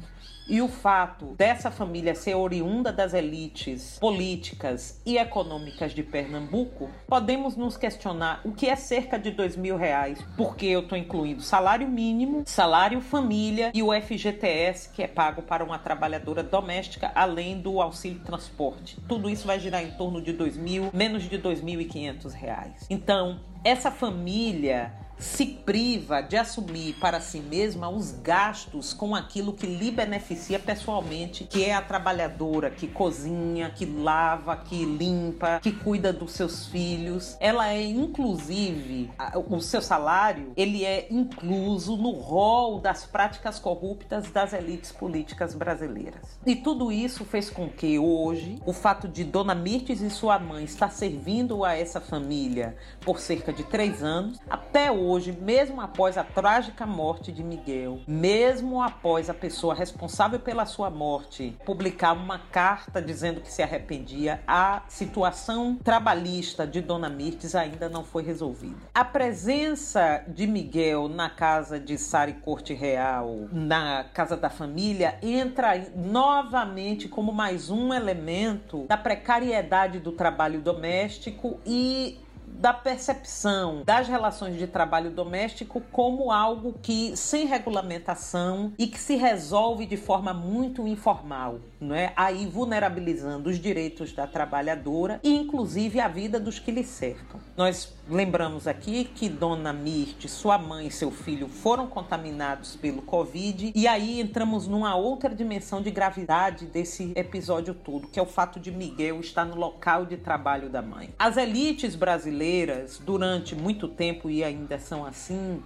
e 0.48 0.60
o 0.60 0.66
fato 0.66 1.26
dessa 1.36 1.70
família 1.70 2.12
ser 2.12 2.34
oriunda 2.34 2.92
das 2.92 3.14
elites 3.14 3.96
políticas 4.00 5.00
e 5.06 5.16
econômicas 5.16 5.94
de 5.94 6.02
Pernambuco, 6.02 6.90
podemos 7.06 7.56
nos 7.56 7.76
questionar 7.76 8.40
o 8.44 8.50
que 8.50 8.68
é 8.68 8.74
cerca 8.74 9.16
de 9.16 9.30
dois 9.30 9.56
mil 9.56 9.76
reais, 9.76 10.18
porque 10.36 10.66
eu 10.66 10.80
estou 10.80 10.98
incluindo 10.98 11.40
salário 11.40 11.86
mínimo, 11.86 12.42
salário 12.46 13.00
família 13.00 13.70
e 13.72 13.80
o 13.80 13.92
FGTS 13.92 14.90
que 14.90 15.04
é 15.04 15.06
pago 15.06 15.42
para 15.42 15.62
uma 15.62 15.78
trabalhadora 15.78 16.42
doméstica, 16.42 17.12
além 17.14 17.60
do 17.60 17.80
auxílio 17.80 18.18
transporte. 18.18 18.96
Tudo 19.06 19.30
isso 19.30 19.46
vai 19.46 19.60
girar 19.60 19.84
em 19.84 19.92
torno 19.92 20.20
de 20.20 20.32
dois 20.32 20.56
mil, 20.56 20.90
menos 20.92 21.22
de 21.22 21.38
dois 21.38 21.60
mil 21.60 21.80
e 21.80 21.84
quinhentos 21.84 22.34
reais. 22.34 22.86
Então, 22.90 23.38
essa 23.64 23.90
família 23.90 24.92
se 25.20 25.44
priva 25.46 26.22
de 26.22 26.36
assumir 26.36 26.94
para 26.94 27.20
si 27.20 27.40
mesma 27.40 27.90
os 27.90 28.12
gastos 28.12 28.94
com 28.94 29.14
aquilo 29.14 29.52
que 29.52 29.66
lhe 29.66 29.90
beneficia 29.90 30.58
pessoalmente, 30.58 31.44
que 31.44 31.64
é 31.64 31.74
a 31.74 31.82
trabalhadora 31.82 32.70
que 32.70 32.88
cozinha, 32.88 33.70
que 33.70 33.84
lava, 33.84 34.56
que 34.56 34.84
limpa, 34.84 35.60
que 35.60 35.72
cuida 35.72 36.12
dos 36.12 36.32
seus 36.32 36.66
filhos. 36.66 37.36
Ela 37.38 37.68
é 37.68 37.84
inclusive 37.84 39.10
o 39.34 39.60
seu 39.60 39.82
salário, 39.82 40.52
ele 40.56 40.84
é 40.84 41.06
incluso 41.10 41.96
no 41.96 42.12
rol 42.12 42.80
das 42.80 43.04
práticas 43.04 43.58
corruptas 43.58 44.30
das 44.30 44.52
elites 44.52 44.90
políticas 44.90 45.54
brasileiras. 45.54 46.38
E 46.46 46.56
tudo 46.56 46.90
isso 46.90 47.24
fez 47.24 47.50
com 47.50 47.68
que 47.68 47.98
hoje 47.98 48.60
o 48.64 48.72
fato 48.72 49.06
de 49.06 49.24
Dona 49.24 49.54
Mirtes 49.54 50.00
e 50.00 50.08
sua 50.08 50.38
mãe 50.38 50.64
estar 50.64 50.90
servindo 50.90 51.64
a 51.64 51.74
essa 51.74 52.00
família 52.00 52.76
por 53.00 53.18
cerca 53.18 53.52
de 53.52 53.64
três 53.64 54.02
anos, 54.02 54.38
até 54.48 54.90
hoje 54.90 55.09
hoje, 55.10 55.32
mesmo 55.32 55.80
após 55.80 56.16
a 56.16 56.22
trágica 56.22 56.86
morte 56.86 57.32
de 57.32 57.42
Miguel, 57.42 58.00
mesmo 58.06 58.80
após 58.80 59.28
a 59.28 59.34
pessoa 59.34 59.74
responsável 59.74 60.38
pela 60.38 60.64
sua 60.64 60.88
morte 60.88 61.56
publicar 61.64 62.12
uma 62.12 62.38
carta 62.38 63.02
dizendo 63.02 63.40
que 63.40 63.52
se 63.52 63.62
arrependia, 63.62 64.40
a 64.46 64.82
situação 64.88 65.76
trabalhista 65.82 66.66
de 66.66 66.80
Dona 66.80 67.08
Mirtes 67.08 67.54
ainda 67.54 67.88
não 67.88 68.04
foi 68.04 68.22
resolvida. 68.22 68.76
A 68.94 69.04
presença 69.04 70.24
de 70.28 70.46
Miguel 70.46 71.08
na 71.08 71.28
casa 71.28 71.80
de 71.80 71.98
Sari 71.98 72.34
Corte 72.34 72.72
Real, 72.72 73.48
na 73.52 74.04
casa 74.04 74.36
da 74.36 74.48
família, 74.48 75.18
entra 75.20 75.72
novamente 75.96 77.08
como 77.08 77.32
mais 77.32 77.68
um 77.68 77.92
elemento 77.92 78.84
da 78.86 78.96
precariedade 78.96 79.98
do 79.98 80.12
trabalho 80.12 80.60
doméstico 80.60 81.58
e 81.66 82.18
da 82.60 82.74
percepção 82.74 83.82
das 83.84 84.06
relações 84.06 84.58
de 84.58 84.66
trabalho 84.66 85.10
doméstico 85.10 85.80
como 85.90 86.30
algo 86.30 86.74
que 86.82 87.16
sem 87.16 87.46
regulamentação 87.46 88.72
e 88.78 88.86
que 88.86 88.98
se 88.98 89.16
resolve 89.16 89.86
de 89.86 89.96
forma 89.96 90.34
muito 90.34 90.86
informal, 90.86 91.58
não 91.80 91.94
é? 91.94 92.12
Aí 92.14 92.44
vulnerabilizando 92.44 93.48
os 93.48 93.58
direitos 93.58 94.12
da 94.12 94.26
trabalhadora 94.26 95.18
e 95.22 95.34
inclusive 95.34 95.98
a 96.00 96.08
vida 96.08 96.38
dos 96.38 96.58
que 96.58 96.70
lhe 96.70 96.84
cercam. 96.84 97.40
Nós 97.56 97.94
lembramos 98.10 98.66
aqui 98.66 99.04
que 99.04 99.28
Dona 99.28 99.72
Mirte, 99.72 100.28
sua 100.28 100.58
mãe 100.58 100.88
e 100.88 100.90
seu 100.90 101.12
filho 101.12 101.48
foram 101.48 101.86
contaminados 101.86 102.74
pelo 102.74 103.02
Covid 103.02 103.72
e 103.74 103.86
aí 103.86 104.20
entramos 104.20 104.66
numa 104.66 104.96
outra 104.96 105.32
dimensão 105.32 105.80
de 105.80 105.92
gravidade 105.92 106.66
desse 106.66 107.12
episódio 107.14 107.72
todo, 107.72 108.08
que 108.08 108.18
é 108.18 108.22
o 108.22 108.26
fato 108.26 108.58
de 108.58 108.72
Miguel 108.72 109.20
estar 109.20 109.44
no 109.44 109.54
local 109.54 110.04
de 110.04 110.16
trabalho 110.16 110.68
da 110.68 110.82
mãe. 110.82 111.14
As 111.16 111.36
elites 111.36 111.94
brasileiras 111.94 112.98
durante 112.98 113.54
muito 113.54 113.86
tempo 113.86 114.28
e 114.28 114.42
ainda 114.42 114.76
são 114.78 115.06
assim, 115.06 115.62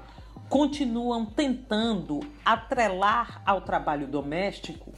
continuam 0.48 1.24
tentando 1.24 2.20
atrelar 2.44 3.40
ao 3.46 3.62
trabalho 3.62 4.06
doméstico 4.06 4.92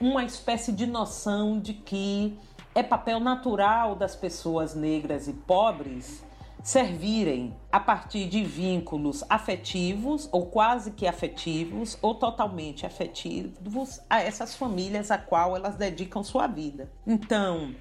uma 0.00 0.24
espécie 0.24 0.72
de 0.72 0.86
noção 0.86 1.60
de 1.60 1.74
que 1.74 2.38
é 2.74 2.82
papel 2.82 3.20
natural 3.20 3.94
das 3.94 4.16
pessoas 4.16 4.74
negras 4.74 5.28
e 5.28 5.32
pobres 5.32 6.25
servirem 6.66 7.56
a 7.70 7.78
partir 7.78 8.26
de 8.26 8.42
vínculos 8.42 9.22
afetivos 9.30 10.28
ou 10.32 10.46
quase 10.46 10.90
que 10.90 11.06
afetivos 11.06 11.96
ou 12.02 12.12
totalmente 12.12 12.84
afetivos 12.84 14.00
a 14.10 14.20
essas 14.20 14.56
famílias 14.56 15.12
a 15.12 15.16
qual 15.16 15.54
elas 15.54 15.76
dedicam 15.76 16.24
sua 16.24 16.48
vida. 16.48 16.90
Então, 17.06 17.72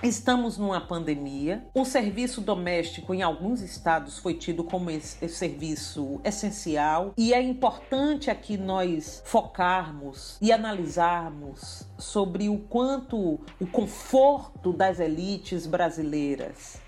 Estamos 0.00 0.56
numa 0.56 0.80
pandemia. 0.80 1.66
O 1.74 1.84
serviço 1.84 2.40
doméstico 2.40 3.12
em 3.12 3.22
alguns 3.22 3.60
estados 3.60 4.16
foi 4.18 4.34
tido 4.34 4.62
como 4.62 4.90
esse 4.92 5.28
serviço 5.28 6.20
essencial 6.22 7.12
e 7.16 7.34
é 7.34 7.42
importante 7.42 8.30
aqui 8.30 8.56
nós 8.56 9.20
focarmos 9.24 10.38
e 10.40 10.52
analisarmos 10.52 11.84
sobre 11.98 12.48
o 12.48 12.58
quanto 12.58 13.40
o 13.58 13.66
conforto 13.66 14.72
das 14.72 15.00
elites 15.00 15.66
brasileiras 15.66 16.80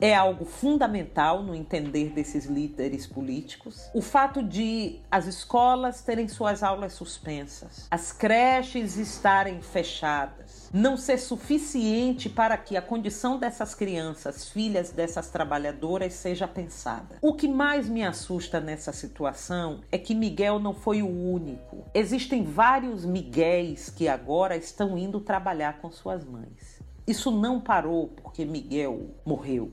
é 0.00 0.14
algo 0.14 0.44
fundamental 0.44 1.42
no 1.42 1.54
entender 1.54 2.10
desses 2.10 2.46
líderes 2.46 3.06
políticos. 3.06 3.90
O 3.94 4.00
fato 4.00 4.42
de 4.42 4.98
as 5.10 5.26
escolas 5.26 6.02
terem 6.02 6.26
suas 6.26 6.62
aulas 6.62 6.94
suspensas, 6.94 7.86
as 7.90 8.10
creches 8.10 8.96
estarem 8.96 9.60
fechadas, 9.60 10.70
não 10.72 10.96
ser 10.96 11.18
suficiente 11.18 12.28
para 12.30 12.56
que 12.56 12.76
a 12.76 12.82
condição 12.82 13.38
dessas 13.38 13.74
crianças, 13.74 14.48
filhas 14.48 14.90
dessas 14.90 15.28
trabalhadoras, 15.28 16.14
seja 16.14 16.48
pensada. 16.48 17.18
O 17.20 17.34
que 17.34 17.46
mais 17.46 17.88
me 17.88 18.02
assusta 18.02 18.58
nessa 18.58 18.92
situação 18.92 19.80
é 19.92 19.98
que 19.98 20.14
Miguel 20.14 20.58
não 20.58 20.72
foi 20.72 21.02
o 21.02 21.08
único. 21.08 21.84
Existem 21.92 22.42
vários 22.42 23.04
Miguéis 23.04 23.90
que 23.90 24.08
agora 24.08 24.56
estão 24.56 24.96
indo 24.96 25.20
trabalhar 25.20 25.80
com 25.80 25.90
suas 25.90 26.24
mães. 26.24 26.80
Isso 27.06 27.30
não 27.30 27.60
parou 27.60 28.08
porque 28.08 28.44
Miguel 28.44 29.10
morreu. 29.24 29.70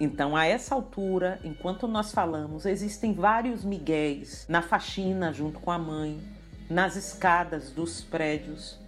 Então, 0.00 0.36
a 0.36 0.46
essa 0.46 0.74
altura, 0.74 1.40
enquanto 1.42 1.88
nós 1.88 2.12
falamos, 2.12 2.66
existem 2.66 3.12
vários 3.12 3.64
miguéis 3.64 4.46
na 4.48 4.62
faxina 4.62 5.32
junto 5.32 5.58
com 5.58 5.70
a 5.70 5.78
mãe, 5.78 6.20
nas 6.70 6.94
escadas 6.94 7.70
dos 7.70 8.02
prédios, 8.02 8.78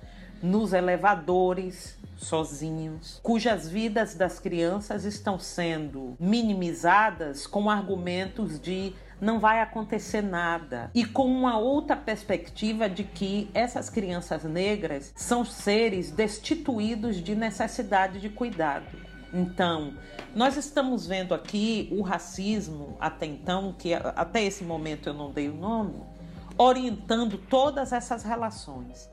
nos 0.42 0.72
elevadores 0.72 1.98
sozinhos, 2.16 3.18
cujas 3.22 3.68
vidas 3.68 4.14
das 4.14 4.38
crianças 4.38 5.04
estão 5.04 5.38
sendo 5.38 6.16
minimizadas 6.20 7.46
com 7.46 7.68
argumentos 7.70 8.60
de 8.60 8.94
não 9.20 9.38
vai 9.38 9.60
acontecer 9.60 10.22
nada 10.22 10.90
e 10.94 11.04
com 11.04 11.26
uma 11.26 11.58
outra 11.58 11.96
perspectiva 11.96 12.88
de 12.88 13.04
que 13.04 13.50
essas 13.52 13.90
crianças 13.90 14.44
negras 14.44 15.12
são 15.14 15.44
seres 15.44 16.10
destituídos 16.10 17.16
de 17.16 17.34
necessidade 17.34 18.20
de 18.20 18.28
cuidado. 18.30 19.09
Então, 19.32 19.94
nós 20.34 20.56
estamos 20.56 21.06
vendo 21.06 21.34
aqui 21.34 21.88
o 21.92 22.02
racismo, 22.02 22.96
até 23.00 23.26
então, 23.26 23.72
que 23.72 23.94
até 23.94 24.42
esse 24.42 24.64
momento 24.64 25.08
eu 25.08 25.14
não 25.14 25.30
dei 25.30 25.48
o 25.48 25.54
nome, 25.54 26.02
orientando 26.58 27.38
todas 27.38 27.92
essas 27.92 28.24
relações. 28.24 29.08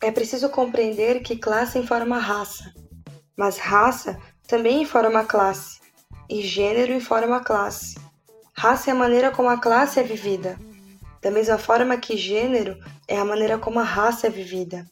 É 0.00 0.10
preciso 0.10 0.50
compreender 0.50 1.20
que 1.22 1.34
classe 1.34 1.78
informa 1.78 2.18
raça, 2.18 2.72
mas 3.36 3.58
raça 3.58 4.20
também 4.46 4.82
informa 4.82 5.24
classe, 5.24 5.80
e 6.28 6.42
gênero 6.42 6.92
informa 6.92 7.42
classe. 7.42 7.93
Raça 8.64 8.90
é 8.90 8.92
a 8.92 8.96
maneira 8.96 9.30
como 9.30 9.50
a 9.50 9.58
classe 9.58 10.00
é 10.00 10.02
vivida, 10.02 10.58
da 11.20 11.30
mesma 11.30 11.58
forma 11.58 11.98
que 11.98 12.16
gênero 12.16 12.78
é 13.06 13.18
a 13.18 13.22
maneira 13.22 13.58
como 13.58 13.78
a 13.78 13.82
raça 13.82 14.26
é 14.26 14.30
vivida. 14.30 14.86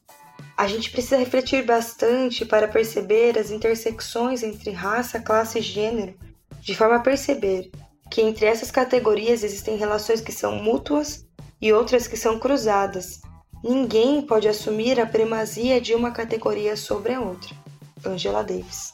A 0.55 0.67
gente 0.67 0.91
precisa 0.91 1.17
refletir 1.17 1.65
bastante 1.65 2.45
para 2.45 2.69
perceber 2.69 3.39
as 3.39 3.51
intersecções 3.51 4.43
entre 4.43 4.73
raça, 4.73 5.21
classe 5.21 5.59
e 5.59 5.63
gênero, 5.63 6.15
de 6.61 6.75
forma 6.75 6.97
a 6.97 7.01
perceber 7.01 7.71
que 8.11 8.21
entre 8.21 8.45
essas 8.45 8.71
categorias 8.71 9.43
existem 9.43 9.79
relações 9.79 10.21
que 10.21 10.33
são 10.33 10.55
mútuas 10.57 11.27
e 11.59 11.73
outras 11.73 12.07
que 12.07 12.17
são 12.19 12.39
cruzadas, 12.39 13.23
Ninguém 13.65 14.21
pode 14.21 14.49
assumir 14.49 15.01
a 15.01 15.07
primazia 15.07 15.81
de 15.81 15.95
uma 15.95 16.11
categoria 16.11 16.77
sobre 16.77 17.15
a 17.15 17.21
outra. 17.21 17.55
Angela 18.05 18.43
Davis. 18.43 18.92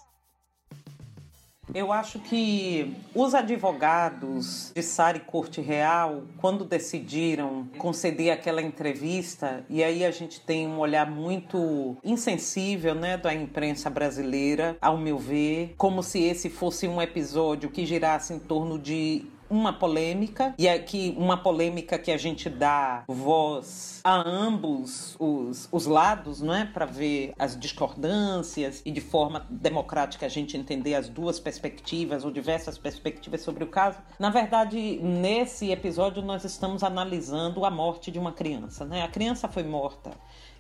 Eu 1.75 1.93
acho 1.93 2.19
que 2.19 2.95
os 3.15 3.35
advogados 3.35 4.73
de 4.75 4.83
Sari 4.83 5.21
Corte 5.21 5.61
Real, 5.61 6.23
quando 6.39 6.65
decidiram 6.65 7.69
conceder 7.77 8.31
aquela 8.31 8.63
entrevista, 8.63 9.65
e 9.69 9.85
aí 9.85 10.05
a 10.05 10.11
gente 10.11 10.41
tem 10.41 10.67
um 10.67 10.79
olhar 10.79 11.11
muito 11.11 11.97
insensível 12.03 12.95
né, 12.95 13.17
da 13.17 13.35
imprensa 13.35 13.91
brasileira, 13.91 14.77
ao 14.81 14.97
meu 14.97 15.19
ver, 15.19 15.75
como 15.77 16.03
se 16.03 16.23
esse 16.23 16.49
fosse 16.49 16.89
um 16.89 17.01
episódio 17.03 17.71
que 17.71 17.85
girasse 17.85 18.33
em 18.33 18.39
torno 18.39 18.79
de 18.79 19.27
uma 19.51 19.73
polêmica 19.73 20.55
e 20.59 20.69
aqui 20.69 21.15
uma 21.17 21.37
polêmica 21.37 21.99
que 21.99 22.11
a 22.11 22.17
gente 22.17 22.49
dá 22.49 23.05
voz 23.07 24.01
a 24.05 24.15
ambos 24.29 25.17
os, 25.19 25.69
os 25.71 25.87
lados, 25.87 26.41
não 26.41 26.55
é, 26.55 26.65
para 26.65 26.87
ver 26.87 27.33
as 27.39 27.59
discordâncias 27.59 28.83
e 28.85 28.91
de 28.91 29.01
forma 29.01 29.47
democrática 29.51 30.27
a 30.27 30.29
gente 30.29 30.57
entender 30.57 30.95
as 30.95 31.09
duas 31.09 31.41
perspectivas 31.41 32.25
ou 32.25 32.31
diversas 32.31 32.79
perspectivas 32.79 33.43
sobre 33.43 33.65
o 33.65 33.67
caso. 33.67 33.99
Na 34.19 34.31
verdade, 34.31 34.99
nesse 35.03 35.71
episódio 35.71 36.23
nós 36.23 36.45
estamos 36.45 36.83
analisando 36.83 37.65
a 37.65 37.71
morte 37.71 38.11
de 38.11 38.19
uma 38.19 38.33
criança, 38.33 38.85
né? 38.85 39.03
A 39.03 39.09
criança 39.09 39.49
foi 39.49 39.63
morta 39.63 40.11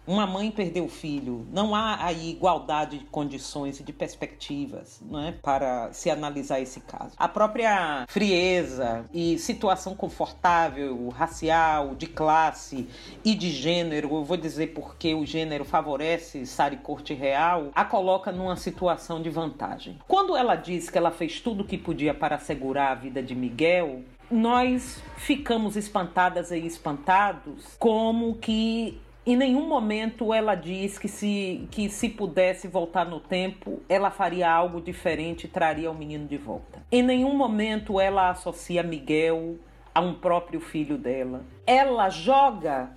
uma 0.08 0.26
mãe 0.26 0.50
perdeu 0.50 0.86
o 0.86 0.88
filho, 0.88 1.46
não 1.52 1.74
há 1.74 2.02
aí 2.02 2.30
igualdade 2.30 2.98
de 2.98 3.04
condições 3.04 3.78
e 3.78 3.82
de 3.82 3.92
perspectivas 3.92 5.00
não 5.02 5.20
é, 5.20 5.32
para 5.32 5.92
se 5.92 6.10
analisar 6.10 6.60
esse 6.60 6.80
caso. 6.80 7.12
A 7.16 7.28
própria 7.28 8.06
frieza 8.08 9.04
e 9.12 9.38
situação 9.38 9.94
confortável, 9.94 11.10
racial, 11.10 11.94
de 11.94 12.06
classe 12.06 12.88
e 13.22 13.34
de 13.34 13.50
gênero, 13.50 14.14
eu 14.14 14.24
vou 14.24 14.38
dizer 14.38 14.68
porque 14.68 15.14
o 15.14 15.26
gênero 15.26 15.64
favorece 15.64 16.46
Sari 16.46 16.78
Corte 16.78 17.12
Real, 17.12 17.68
a 17.74 17.84
coloca 17.84 18.32
numa 18.32 18.56
situação 18.56 19.20
de 19.20 19.28
vantagem. 19.28 19.98
Quando 20.08 20.34
ela 20.34 20.56
diz 20.56 20.88
que 20.88 20.96
ela 20.96 21.10
fez 21.10 21.40
tudo 21.40 21.62
o 21.62 21.66
que 21.66 21.76
podia 21.76 22.14
para 22.14 22.36
assegurar 22.36 22.92
a 22.92 22.94
vida 22.94 23.22
de 23.22 23.34
Miguel, 23.34 24.02
nós 24.30 25.02
ficamos 25.16 25.76
espantadas 25.76 26.50
e 26.50 26.58
espantados 26.58 27.76
como 27.78 28.34
que 28.36 28.98
em 29.28 29.36
nenhum 29.36 29.68
momento 29.68 30.32
ela 30.32 30.54
diz 30.54 30.98
que 30.98 31.06
se, 31.06 31.68
que 31.70 31.90
se 31.90 32.08
pudesse 32.08 32.66
voltar 32.66 33.04
no 33.04 33.20
tempo, 33.20 33.82
ela 33.86 34.10
faria 34.10 34.50
algo 34.50 34.80
diferente 34.80 35.44
e 35.44 35.48
traria 35.48 35.90
o 35.90 35.94
menino 35.94 36.26
de 36.26 36.38
volta. 36.38 36.82
Em 36.90 37.02
nenhum 37.02 37.36
momento 37.36 38.00
ela 38.00 38.30
associa 38.30 38.82
Miguel 38.82 39.56
a 39.94 40.00
um 40.00 40.14
próprio 40.14 40.60
filho 40.60 40.96
dela. 40.96 41.42
Ela 41.66 42.08
joga 42.08 42.90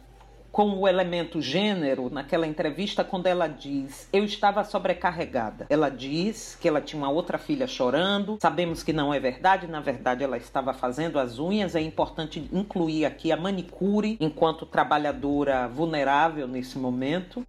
com 0.51 0.77
o 0.77 0.88
elemento 0.88 1.41
gênero 1.41 2.10
naquela 2.10 2.46
entrevista 2.46 3.03
quando 3.03 3.27
ela 3.27 3.48
diz: 3.48 4.08
Eu 4.12 4.24
estava 4.24 4.63
sobrecarregada. 4.63 5.65
Ela 5.70 5.89
diz 5.89 6.58
que 6.60 6.67
ela 6.67 6.81
tinha 6.81 7.01
uma 7.01 7.10
outra 7.10 7.38
filha 7.38 7.67
chorando. 7.67 8.38
Sabemos 8.41 8.84
que 8.84 8.91
não 8.91 9.13
é 9.13 9.20
verdade, 9.20 9.67
na 9.67 9.79
verdade 9.79 10.24
ela 10.24 10.38
estava 10.38 10.74
fazendo 10.74 11.17
as 11.17 11.39
unhas. 11.39 11.75
É 11.75 11.81
importante 11.81 12.50
incluir 12.51 13.05
aqui 13.05 13.31
a 13.31 13.38
manicure 13.38 14.17
enquanto 14.20 14.65
trabalhadora 14.65 15.67
vulnerável 15.67 16.48
nesse 16.48 16.77
momento. 16.77 17.46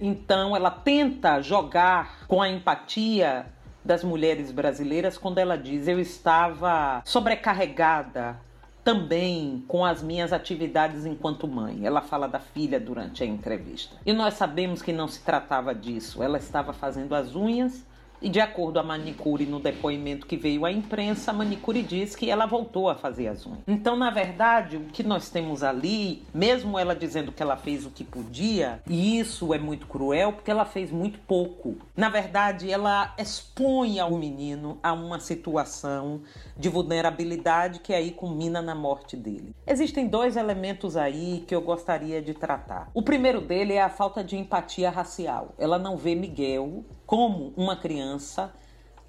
Então 0.00 0.54
ela 0.54 0.70
tenta 0.70 1.40
jogar 1.40 2.26
com 2.26 2.42
a 2.42 2.48
empatia 2.48 3.46
das 3.84 4.02
mulheres 4.02 4.50
brasileiras 4.50 5.16
quando 5.16 5.38
ela 5.38 5.56
diz: 5.56 5.88
Eu 5.88 6.00
estava 6.00 7.02
sobrecarregada 7.04 8.40
também 8.84 9.64
com 9.66 9.84
as 9.84 10.02
minhas 10.02 10.32
atividades 10.32 11.06
enquanto 11.06 11.48
mãe. 11.48 11.86
Ela 11.86 12.02
fala 12.02 12.28
da 12.28 12.38
filha 12.38 12.78
durante 12.78 13.24
a 13.24 13.26
entrevista. 13.26 13.96
E 14.04 14.12
nós 14.12 14.34
sabemos 14.34 14.82
que 14.82 14.92
não 14.92 15.08
se 15.08 15.20
tratava 15.22 15.74
disso. 15.74 16.22
Ela 16.22 16.36
estava 16.36 16.74
fazendo 16.74 17.14
as 17.14 17.34
unhas 17.34 17.82
e 18.24 18.30
de 18.30 18.40
acordo 18.40 18.78
a 18.78 18.82
manicure 18.82 19.44
no 19.44 19.60
depoimento 19.60 20.26
que 20.26 20.34
veio 20.34 20.64
à 20.64 20.72
imprensa, 20.72 21.30
a 21.30 21.34
manicure 21.34 21.82
diz 21.82 22.16
que 22.16 22.30
ela 22.30 22.46
voltou 22.46 22.88
a 22.88 22.94
fazer 22.94 23.28
as 23.28 23.46
unhas. 23.46 23.58
Então, 23.68 23.96
na 23.96 24.10
verdade, 24.10 24.78
o 24.78 24.86
que 24.86 25.02
nós 25.02 25.28
temos 25.28 25.62
ali, 25.62 26.22
mesmo 26.32 26.78
ela 26.78 26.96
dizendo 26.96 27.30
que 27.30 27.42
ela 27.42 27.54
fez 27.54 27.84
o 27.84 27.90
que 27.90 28.02
podia, 28.02 28.80
e 28.88 29.18
isso 29.18 29.52
é 29.52 29.58
muito 29.58 29.86
cruel 29.86 30.32
porque 30.32 30.50
ela 30.50 30.64
fez 30.64 30.90
muito 30.90 31.18
pouco. 31.18 31.76
Na 31.94 32.08
verdade, 32.08 32.72
ela 32.72 33.14
expõe 33.18 34.00
ao 34.00 34.12
menino 34.12 34.78
a 34.82 34.94
uma 34.94 35.20
situação 35.20 36.22
de 36.56 36.70
vulnerabilidade 36.70 37.80
que 37.80 37.92
aí 37.92 38.10
culmina 38.10 38.62
na 38.62 38.74
morte 38.74 39.18
dele. 39.18 39.54
Existem 39.66 40.08
dois 40.08 40.38
elementos 40.38 40.96
aí 40.96 41.44
que 41.46 41.54
eu 41.54 41.60
gostaria 41.60 42.22
de 42.22 42.32
tratar. 42.32 42.88
O 42.94 43.02
primeiro 43.02 43.42
dele 43.42 43.74
é 43.74 43.82
a 43.82 43.90
falta 43.90 44.24
de 44.24 44.34
empatia 44.34 44.88
racial. 44.88 45.54
Ela 45.58 45.78
não 45.78 45.98
vê 45.98 46.14
Miguel 46.14 46.82
como 47.14 47.54
uma 47.56 47.76
criança 47.76 48.52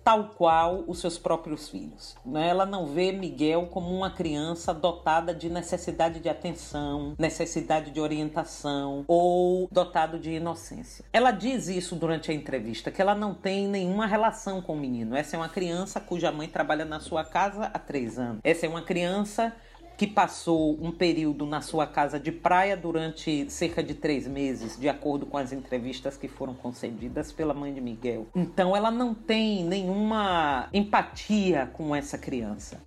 tal 0.03 0.25
qual 0.37 0.83
os 0.85 0.99
seus 0.99 1.17
próprios 1.17 1.67
filhos. 1.67 2.15
Né? 2.23 2.49
Ela 2.49 2.63
não 2.63 2.85
vê 2.85 3.11
Miguel 3.11 3.65
como 3.65 3.91
uma 3.91 4.11
criança 4.11 4.71
dotada 4.71 5.33
de 5.33 5.49
necessidade 5.49 6.19
de 6.19 6.29
atenção, 6.29 7.15
necessidade 7.17 7.89
de 7.89 7.99
orientação 7.99 9.03
ou 9.07 9.67
dotado 9.71 10.19
de 10.19 10.33
inocência. 10.33 11.03
Ela 11.11 11.31
diz 11.31 11.67
isso 11.67 11.95
durante 11.95 12.29
a 12.29 12.33
entrevista, 12.35 12.91
que 12.91 13.01
ela 13.01 13.15
não 13.15 13.33
tem 13.33 13.67
nenhuma 13.67 14.05
relação 14.05 14.61
com 14.61 14.73
o 14.73 14.79
menino. 14.79 15.15
Essa 15.15 15.35
é 15.35 15.39
uma 15.39 15.49
criança 15.49 15.99
cuja 15.99 16.31
mãe 16.31 16.47
trabalha 16.47 16.85
na 16.85 16.99
sua 16.99 17.23
casa 17.23 17.71
há 17.73 17.79
três 17.79 18.19
anos. 18.19 18.41
Essa 18.43 18.67
é 18.67 18.69
uma 18.69 18.83
criança 18.83 19.51
que 19.97 20.07
passou 20.07 20.77
um 20.81 20.91
período 20.91 21.45
na 21.45 21.61
sua 21.61 21.87
casa 21.87 22.19
de 22.19 22.31
praia 22.31 22.75
durante 22.75 23.49
cerca 23.49 23.81
de 23.81 23.93
três 23.93 24.27
meses, 24.27 24.77
de 24.77 24.89
acordo 24.89 25.25
com 25.25 25.37
as 25.37 25.53
entrevistas 25.53 26.17
que 26.17 26.27
foram 26.27 26.53
concedidas 26.53 27.31
pela 27.31 27.53
mãe 27.53 27.73
de 27.73 27.81
Miguel. 27.81 28.27
Então 28.35 28.75
ela 28.75 28.91
não 28.91 29.13
tem 29.13 29.63
nenhuma 29.63 30.67
empatia 30.73 31.69
com 31.73 31.95
essa 31.95 32.17
criança. 32.17 32.81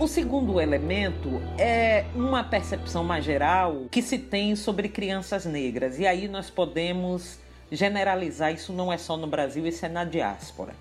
O 0.00 0.06
segundo 0.06 0.60
elemento 0.60 1.28
é 1.58 2.06
uma 2.14 2.44
percepção 2.44 3.02
mais 3.02 3.24
geral 3.24 3.86
que 3.90 4.00
se 4.00 4.16
tem 4.16 4.54
sobre 4.54 4.88
crianças 4.88 5.44
negras, 5.44 5.98
e 5.98 6.06
aí 6.06 6.28
nós 6.28 6.48
podemos 6.48 7.40
generalizar, 7.70 8.52
isso 8.52 8.72
não 8.72 8.92
é 8.92 8.98
só 8.98 9.16
no 9.16 9.26
Brasil, 9.26 9.66
isso 9.66 9.84
é 9.84 9.88
na 9.88 10.04
diáspora. 10.04 10.74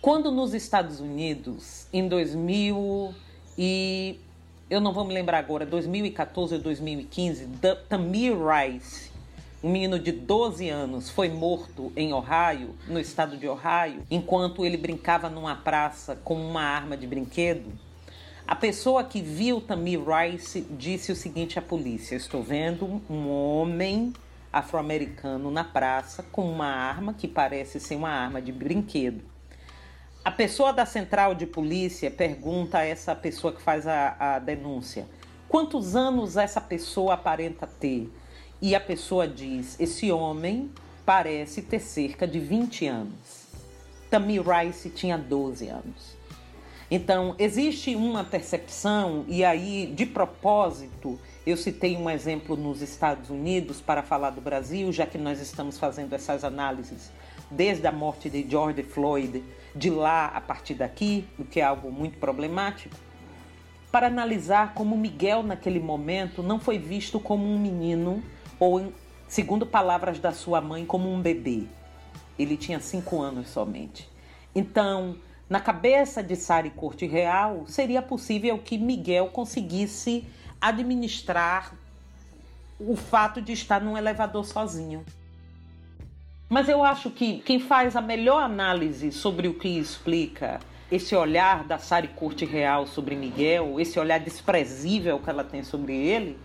Quando 0.00 0.30
nos 0.30 0.54
Estados 0.54 1.00
Unidos, 1.00 1.86
em 1.92 2.06
2000 2.06 3.14
e 3.58 4.20
eu 4.68 4.80
não 4.80 4.92
vou 4.92 5.04
me 5.04 5.14
lembrar 5.14 5.38
agora, 5.38 5.64
2014 5.64 6.56
ou 6.56 6.60
2015, 6.60 7.48
Tamir 7.88 8.34
Rice, 8.36 9.10
um 9.62 9.70
menino 9.70 9.98
de 9.98 10.12
12 10.12 10.68
anos, 10.68 11.08
foi 11.08 11.28
morto 11.28 11.92
em 11.96 12.12
Ohio, 12.12 12.74
no 12.86 13.00
estado 13.00 13.36
de 13.36 13.48
Ohio, 13.48 14.02
enquanto 14.10 14.64
ele 14.64 14.76
brincava 14.76 15.30
numa 15.30 15.56
praça 15.56 16.16
com 16.16 16.34
uma 16.34 16.62
arma 16.62 16.96
de 16.96 17.06
brinquedo. 17.06 17.72
A 18.46 18.54
pessoa 18.54 19.02
que 19.02 19.20
viu 19.20 19.60
Tamir 19.60 20.00
Rice 20.04 20.66
disse 20.70 21.10
o 21.10 21.16
seguinte 21.16 21.58
à 21.58 21.62
polícia: 21.62 22.14
Estou 22.14 22.42
vendo 22.42 23.02
um 23.10 23.28
homem 23.28 24.12
afro-americano 24.58 25.50
na 25.50 25.64
praça 25.64 26.22
com 26.32 26.50
uma 26.50 26.66
arma 26.66 27.12
que 27.12 27.28
parece 27.28 27.78
ser 27.78 27.96
uma 27.96 28.10
arma 28.10 28.40
de 28.40 28.52
brinquedo. 28.52 29.22
A 30.24 30.30
pessoa 30.30 30.72
da 30.72 30.86
central 30.86 31.34
de 31.34 31.46
polícia 31.46 32.10
pergunta 32.10 32.78
a 32.78 32.84
essa 32.84 33.14
pessoa 33.14 33.52
que 33.52 33.60
faz 33.60 33.86
a, 33.86 34.16
a 34.18 34.38
denúncia: 34.38 35.06
quantos 35.48 35.94
anos 35.94 36.36
essa 36.36 36.60
pessoa 36.60 37.14
aparenta 37.14 37.66
ter? 37.66 38.10
E 38.60 38.74
a 38.74 38.80
pessoa 38.80 39.28
diz: 39.28 39.78
esse 39.78 40.10
homem 40.10 40.70
parece 41.04 41.62
ter 41.62 41.80
cerca 41.80 42.26
de 42.26 42.40
20 42.40 42.86
anos. 42.86 43.46
Tamir 44.10 44.42
Rice 44.42 44.90
tinha 44.90 45.18
12 45.18 45.68
anos. 45.68 46.16
Então, 46.90 47.34
existe 47.38 47.96
uma 47.96 48.22
percepção, 48.22 49.24
e 49.26 49.44
aí, 49.44 49.92
de 49.94 50.06
propósito, 50.06 51.18
eu 51.46 51.56
citei 51.56 51.96
um 51.96 52.10
exemplo 52.10 52.56
nos 52.56 52.82
Estados 52.82 53.30
Unidos 53.30 53.80
para 53.80 54.02
falar 54.02 54.30
do 54.30 54.40
Brasil, 54.40 54.92
já 54.92 55.06
que 55.06 55.16
nós 55.16 55.40
estamos 55.40 55.78
fazendo 55.78 56.12
essas 56.12 56.42
análises 56.42 57.12
desde 57.48 57.86
a 57.86 57.92
morte 57.92 58.28
de 58.28 58.44
George 58.50 58.82
Floyd, 58.82 59.44
de 59.72 59.88
lá 59.88 60.26
a 60.26 60.40
partir 60.40 60.74
daqui, 60.74 61.24
o 61.38 61.44
que 61.44 61.60
é 61.60 61.62
algo 61.64 61.92
muito 61.92 62.18
problemático, 62.18 62.96
para 63.92 64.08
analisar 64.08 64.74
como 64.74 64.98
Miguel, 64.98 65.44
naquele 65.44 65.78
momento, 65.78 66.42
não 66.42 66.58
foi 66.58 66.78
visto 66.78 67.20
como 67.20 67.46
um 67.46 67.56
menino 67.56 68.20
ou, 68.58 68.92
segundo 69.28 69.64
palavras 69.64 70.18
da 70.18 70.32
sua 70.32 70.60
mãe, 70.60 70.84
como 70.84 71.08
um 71.08 71.22
bebê. 71.22 71.62
Ele 72.36 72.56
tinha 72.56 72.80
cinco 72.80 73.22
anos 73.22 73.48
somente. 73.48 74.08
Então, 74.52 75.16
na 75.48 75.60
cabeça 75.60 76.24
de 76.24 76.34
Sari 76.34 76.70
Corte 76.70 77.06
Real, 77.06 77.64
seria 77.68 78.02
possível 78.02 78.58
que 78.58 78.76
Miguel 78.76 79.28
conseguisse 79.28 80.26
administrar 80.60 81.72
o 82.78 82.96
fato 82.96 83.40
de 83.40 83.52
estar 83.52 83.80
num 83.80 83.96
elevador 83.96 84.44
sozinho. 84.44 85.04
Mas 86.48 86.68
eu 86.68 86.84
acho 86.84 87.10
que 87.10 87.38
quem 87.40 87.58
faz 87.58 87.96
a 87.96 88.00
melhor 88.00 88.42
análise 88.42 89.10
sobre 89.10 89.48
o 89.48 89.54
que 89.54 89.68
explica 89.68 90.60
esse 90.90 91.16
olhar 91.16 91.64
da 91.64 91.78
Sari 91.78 92.08
Corte 92.08 92.44
Real 92.44 92.86
sobre 92.86 93.16
Miguel, 93.16 93.80
esse 93.80 93.98
olhar 93.98 94.20
desprezível 94.20 95.18
que 95.18 95.28
ela 95.28 95.42
tem 95.42 95.64
sobre 95.64 95.96
ele, 95.96 96.38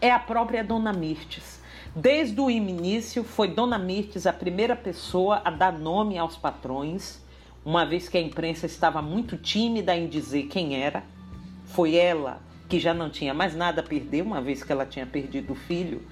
é 0.00 0.10
a 0.10 0.18
própria 0.18 0.62
Dona 0.62 0.92
Mirtes. 0.92 1.60
Desde 1.96 2.38
o 2.40 2.50
início, 2.50 3.24
foi 3.24 3.48
Dona 3.48 3.78
Mirtes 3.78 4.26
a 4.26 4.32
primeira 4.32 4.76
pessoa 4.76 5.40
a 5.44 5.50
dar 5.50 5.72
nome 5.72 6.18
aos 6.18 6.36
patrões, 6.36 7.20
uma 7.64 7.86
vez 7.86 8.08
que 8.08 8.18
a 8.18 8.20
imprensa 8.20 8.66
estava 8.66 9.00
muito 9.00 9.36
tímida 9.36 9.96
em 9.96 10.06
dizer 10.06 10.44
quem 10.44 10.76
era. 10.82 11.02
Foi 11.64 11.96
ela 11.96 12.40
que 12.70 12.78
já 12.78 12.94
não 12.94 13.10
tinha 13.10 13.34
mais 13.34 13.56
nada 13.56 13.80
a 13.80 13.84
perder, 13.84 14.22
uma 14.22 14.40
vez 14.40 14.62
que 14.62 14.70
ela 14.70 14.86
tinha 14.86 15.04
perdido 15.04 15.54
o 15.54 15.56
filho, 15.56 16.06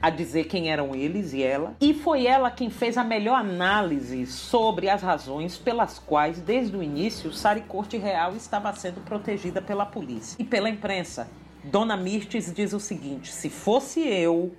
a 0.00 0.08
dizer 0.08 0.44
quem 0.44 0.70
eram 0.70 0.94
eles 0.94 1.34
e 1.34 1.42
ela. 1.42 1.76
E 1.80 1.92
foi 1.92 2.26
ela 2.26 2.50
quem 2.50 2.70
fez 2.70 2.96
a 2.96 3.04
melhor 3.04 3.38
análise 3.38 4.26
sobre 4.26 4.88
as 4.88 5.02
razões 5.02 5.58
pelas 5.58 5.98
quais, 5.98 6.40
desde 6.40 6.74
o 6.74 6.82
início, 6.82 7.30
Sari 7.30 7.60
Corte 7.60 7.98
Real 7.98 8.34
estava 8.34 8.72
sendo 8.72 9.02
protegida 9.02 9.60
pela 9.60 9.84
polícia 9.84 10.36
e 10.40 10.44
pela 10.44 10.70
imprensa. 10.70 11.28
Dona 11.62 11.96
Mirtes 11.96 12.52
diz 12.54 12.72
o 12.72 12.80
seguinte: 12.80 13.30
se 13.30 13.50
fosse 13.50 14.00
eu, 14.00 14.56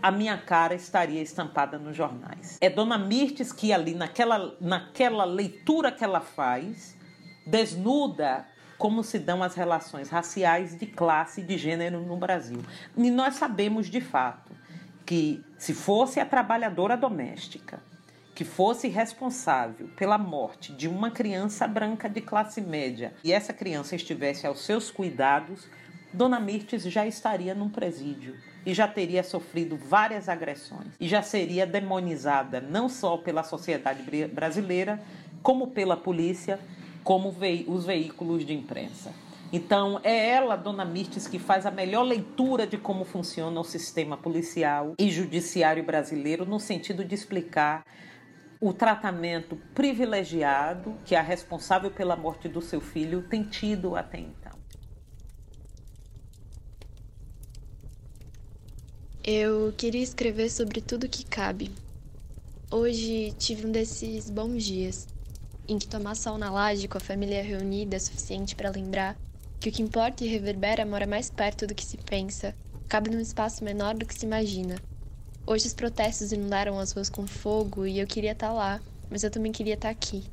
a 0.00 0.12
minha 0.12 0.38
cara 0.38 0.76
estaria 0.76 1.20
estampada 1.20 1.76
nos 1.76 1.96
jornais. 1.96 2.56
É 2.60 2.70
Dona 2.70 2.96
Mirtes 2.96 3.52
que 3.52 3.72
ali 3.72 3.94
naquela, 3.94 4.54
naquela 4.60 5.24
leitura 5.24 5.90
que 5.90 6.04
ela 6.04 6.20
faz, 6.20 6.96
desnuda 7.44 8.46
como 8.78 9.02
se 9.02 9.18
dão 9.18 9.42
as 9.42 9.54
relações 9.54 10.08
raciais 10.08 10.78
de 10.78 10.86
classe 10.86 11.40
e 11.40 11.44
de 11.44 11.58
gênero 11.58 12.00
no 12.00 12.16
Brasil. 12.16 12.62
E 12.96 13.10
nós 13.10 13.34
sabemos 13.34 13.90
de 13.90 14.00
fato 14.00 14.52
que 15.04 15.44
se 15.58 15.74
fosse 15.74 16.20
a 16.20 16.24
trabalhadora 16.24 16.96
doméstica 16.96 17.82
que 18.38 18.44
fosse 18.44 18.86
responsável 18.86 19.88
pela 19.96 20.16
morte 20.16 20.72
de 20.72 20.86
uma 20.86 21.10
criança 21.10 21.66
branca 21.66 22.08
de 22.08 22.20
classe 22.20 22.60
média 22.60 23.12
e 23.24 23.32
essa 23.32 23.52
criança 23.52 23.96
estivesse 23.96 24.46
aos 24.46 24.64
seus 24.64 24.92
cuidados, 24.92 25.68
Dona 26.12 26.38
Mirtes 26.38 26.84
já 26.84 27.04
estaria 27.04 27.52
num 27.52 27.68
presídio 27.68 28.36
e 28.64 28.72
já 28.72 28.86
teria 28.86 29.24
sofrido 29.24 29.76
várias 29.76 30.28
agressões 30.28 30.86
e 31.00 31.08
já 31.08 31.20
seria 31.20 31.66
demonizada 31.66 32.60
não 32.60 32.88
só 32.88 33.16
pela 33.16 33.42
sociedade 33.42 34.04
brasileira, 34.28 35.02
como 35.42 35.72
pela 35.72 35.96
polícia, 35.96 36.60
como 37.08 37.34
os 37.68 37.86
veículos 37.86 38.44
de 38.44 38.52
imprensa. 38.52 39.14
Então, 39.50 39.98
é 40.04 40.28
ela, 40.28 40.56
Dona 40.56 40.84
Mirtes, 40.84 41.26
que 41.26 41.38
faz 41.38 41.64
a 41.64 41.70
melhor 41.70 42.02
leitura 42.02 42.66
de 42.66 42.76
como 42.76 43.02
funciona 43.02 43.58
o 43.58 43.64
sistema 43.64 44.14
policial 44.14 44.92
e 44.98 45.10
judiciário 45.10 45.82
brasileiro, 45.82 46.44
no 46.44 46.60
sentido 46.60 47.02
de 47.02 47.14
explicar 47.14 47.82
o 48.60 48.74
tratamento 48.74 49.56
privilegiado 49.74 50.98
que 51.06 51.16
a 51.16 51.22
responsável 51.22 51.90
pela 51.90 52.14
morte 52.14 52.46
do 52.46 52.60
seu 52.60 52.78
filho 52.78 53.22
tem 53.22 53.42
tido 53.42 53.96
até 53.96 54.18
então. 54.18 54.52
Eu 59.24 59.72
queria 59.78 60.02
escrever 60.02 60.50
sobre 60.50 60.82
tudo 60.82 61.08
que 61.08 61.24
cabe. 61.24 61.70
Hoje 62.70 63.32
tive 63.38 63.66
um 63.66 63.72
desses 63.72 64.28
bons 64.28 64.62
dias 64.62 65.08
em 65.68 65.78
que 65.78 65.86
tomar 65.86 66.14
sol 66.14 66.38
na 66.38 66.50
laje 66.50 66.88
com 66.88 66.96
a 66.96 67.00
família 67.00 67.42
reunida 67.42 67.94
é 67.94 67.98
suficiente 67.98 68.56
para 68.56 68.70
lembrar 68.70 69.16
que 69.60 69.68
o 69.68 69.72
que 69.72 69.82
importa 69.82 70.24
e 70.24 70.28
reverbera 70.28 70.86
mora 70.86 71.06
mais 71.06 71.28
perto 71.28 71.66
do 71.66 71.74
que 71.74 71.84
se 71.84 71.98
pensa, 71.98 72.54
cabe 72.88 73.10
num 73.10 73.20
espaço 73.20 73.62
menor 73.62 73.94
do 73.94 74.06
que 74.06 74.14
se 74.14 74.24
imagina. 74.24 74.76
Hoje 75.46 75.66
os 75.66 75.74
protestos 75.74 76.32
inundaram 76.32 76.78
as 76.78 76.92
ruas 76.92 77.10
com 77.10 77.26
fogo 77.26 77.86
e 77.86 77.98
eu 77.98 78.06
queria 78.06 78.32
estar 78.32 78.48
tá 78.48 78.52
lá, 78.52 78.80
mas 79.10 79.24
eu 79.24 79.30
também 79.30 79.52
queria 79.52 79.74
estar 79.74 79.88
tá 79.88 79.92
aqui. 79.92 80.24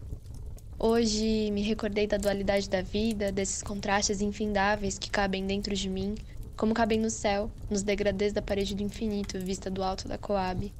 Hoje 0.80 1.52
me 1.52 1.62
recordei 1.62 2.08
da 2.08 2.18
dualidade 2.18 2.70
da 2.70 2.82
vida, 2.82 3.32
desses 3.32 3.62
contrastes 3.62 4.22
infindáveis 4.22 4.98
que 4.98 5.10
cabem 5.10 5.46
dentro 5.46 5.76
de 5.76 5.90
mim, 5.90 6.16
como 6.56 6.74
cabem 6.74 7.00
no 7.00 7.10
céu, 7.10 7.52
nos 7.70 7.84
degradês 7.84 8.32
da 8.32 8.42
parede 8.42 8.76
do 8.76 8.84
infinito 8.84 9.40
vista 9.40 9.70
do 9.70 9.84
alto 9.84 10.08
da 10.08 10.18
Coab, 10.18 10.72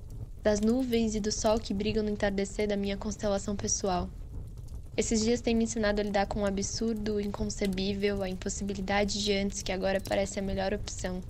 das 0.44 0.62
nuvens 0.62 1.16
e 1.16 1.20
do 1.20 1.32
sol 1.32 1.60
que 1.60 1.74
brigam 1.74 2.04
no 2.04 2.10
entardecer 2.10 2.68
da 2.68 2.78
minha 2.78 2.96
constelação 2.96 3.56
pessoal. 3.56 4.10
Esses 4.98 5.20
dias 5.20 5.42
têm 5.42 5.54
me 5.54 5.66
ensinado 5.66 6.00
a 6.00 6.04
lidar 6.04 6.26
com 6.26 6.42
o 6.42 6.46
absurdo, 6.46 7.16
o 7.16 7.22
inconcebível, 7.22 8.24
a 8.24 8.30
impossibilidade 8.30 9.22
de 9.22 9.34
antes 9.34 9.62
que 9.62 9.74
agora 9.74 10.00
parece 10.00 10.40
a 10.40 10.42
melhor 10.42 10.74
opção. 10.74 11.22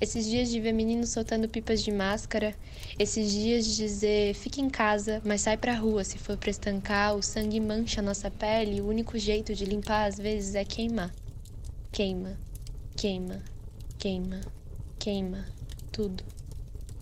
Esses 0.00 0.24
dias 0.24 0.50
de 0.50 0.60
ver 0.60 0.72
meninos 0.72 1.10
soltando 1.10 1.48
pipas 1.48 1.82
de 1.82 1.90
máscara, 1.90 2.54
esses 2.98 3.30
dias 3.30 3.66
de 3.66 3.76
dizer 3.76 4.34
fique 4.34 4.62
em 4.62 4.70
casa, 4.70 5.20
mas 5.24 5.42
sai 5.42 5.58
pra 5.58 5.74
rua 5.74 6.04
se 6.04 6.18
for 6.18 6.38
pra 6.38 6.50
estancar, 6.50 7.14
o 7.14 7.22
sangue 7.22 7.60
mancha 7.60 8.00
nossa 8.00 8.30
pele 8.30 8.76
e 8.76 8.80
o 8.80 8.88
único 8.88 9.18
jeito 9.18 9.54
de 9.54 9.66
limpar 9.66 10.06
às 10.06 10.16
vezes 10.16 10.54
é 10.54 10.64
queimar. 10.64 11.14
Queima, 11.92 12.38
queima, 12.96 13.42
queima, 13.98 14.40
queima, 14.98 15.46
tudo. 15.92 16.24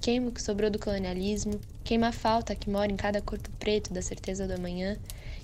Queima 0.00 0.28
o 0.28 0.32
que 0.32 0.42
sobrou 0.42 0.70
do 0.70 0.78
colonialismo, 0.78 1.60
queima 1.82 2.08
a 2.08 2.12
falta 2.12 2.54
que 2.54 2.68
mora 2.68 2.92
em 2.92 2.96
cada 2.96 3.20
corpo 3.20 3.50
preto 3.58 3.92
da 3.92 4.02
certeza 4.02 4.46
do 4.46 4.54
amanhã, 4.54 4.96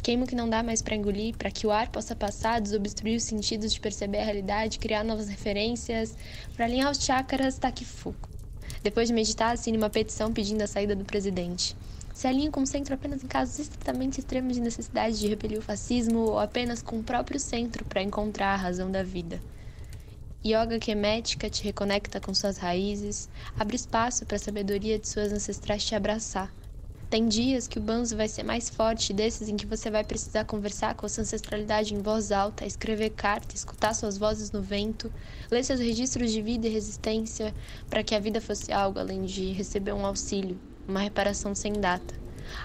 Queimo 0.02 0.26
que 0.26 0.34
não 0.34 0.48
dá 0.48 0.62
mais 0.62 0.80
para 0.80 0.96
engolir, 0.96 1.36
para 1.36 1.50
que 1.50 1.66
o 1.66 1.70
ar 1.70 1.88
possa 1.90 2.16
passar, 2.16 2.60
desobstruir 2.60 3.16
os 3.18 3.24
sentidos 3.24 3.72
de 3.72 3.80
perceber 3.80 4.18
a 4.18 4.24
realidade, 4.24 4.78
criar 4.78 5.04
novas 5.04 5.28
referências, 5.28 6.16
para 6.56 6.64
alinhar 6.64 6.90
os 6.90 7.04
chakras, 7.04 7.58
Takifuku. 7.58 8.28
Depois 8.82 9.08
de 9.08 9.14
meditar, 9.14 9.52
assine 9.52 9.76
uma 9.76 9.90
petição 9.90 10.32
pedindo 10.32 10.62
a 10.62 10.66
saída 10.66 10.96
do 10.96 11.04
presidente. 11.04 11.76
Se 12.14 12.26
alinha 12.26 12.50
com 12.50 12.62
o 12.62 12.66
centro 12.66 12.94
apenas 12.94 13.22
em 13.22 13.26
casos 13.26 13.58
estritamente 13.58 14.20
extremos 14.20 14.54
de 14.54 14.60
necessidade 14.60 15.18
de 15.18 15.28
repelir 15.28 15.58
o 15.58 15.62
fascismo 15.62 16.20
ou 16.20 16.38
apenas 16.38 16.82
com 16.82 16.98
o 16.98 17.02
próprio 17.02 17.38
centro 17.38 17.84
para 17.84 18.02
encontrar 18.02 18.54
a 18.54 18.56
razão 18.56 18.90
da 18.90 19.02
vida. 19.02 19.40
Yoga 20.44 20.78
Kemética 20.78 21.50
te 21.50 21.62
reconecta 21.62 22.18
com 22.18 22.32
suas 22.32 22.56
raízes, 22.56 23.28
abre 23.58 23.76
espaço 23.76 24.24
para 24.24 24.36
a 24.36 24.40
sabedoria 24.40 24.98
de 24.98 25.06
suas 25.06 25.30
ancestrais 25.30 25.84
te 25.84 25.94
abraçar. 25.94 26.50
Tem 27.10 27.26
dias 27.26 27.66
que 27.66 27.76
o 27.76 27.82
banzo 27.82 28.16
vai 28.16 28.28
ser 28.28 28.44
mais 28.44 28.70
forte, 28.70 29.12
desses 29.12 29.48
em 29.48 29.56
que 29.56 29.66
você 29.66 29.90
vai 29.90 30.04
precisar 30.04 30.44
conversar 30.44 30.94
com 30.94 31.04
a 31.04 31.08
sua 31.08 31.22
ancestralidade 31.22 31.92
em 31.92 32.00
voz 32.00 32.30
alta, 32.30 32.64
escrever 32.64 33.10
carta, 33.10 33.52
escutar 33.52 33.94
suas 33.94 34.16
vozes 34.16 34.52
no 34.52 34.62
vento, 34.62 35.12
ler 35.50 35.64
seus 35.64 35.80
registros 35.80 36.30
de 36.30 36.40
vida 36.40 36.68
e 36.68 36.70
resistência, 36.70 37.52
para 37.88 38.04
que 38.04 38.14
a 38.14 38.20
vida 38.20 38.40
fosse 38.40 38.72
algo 38.72 39.00
além 39.00 39.24
de 39.24 39.50
receber 39.50 39.92
um 39.92 40.06
auxílio, 40.06 40.56
uma 40.86 41.00
reparação 41.00 41.52
sem 41.52 41.72
data. 41.72 42.14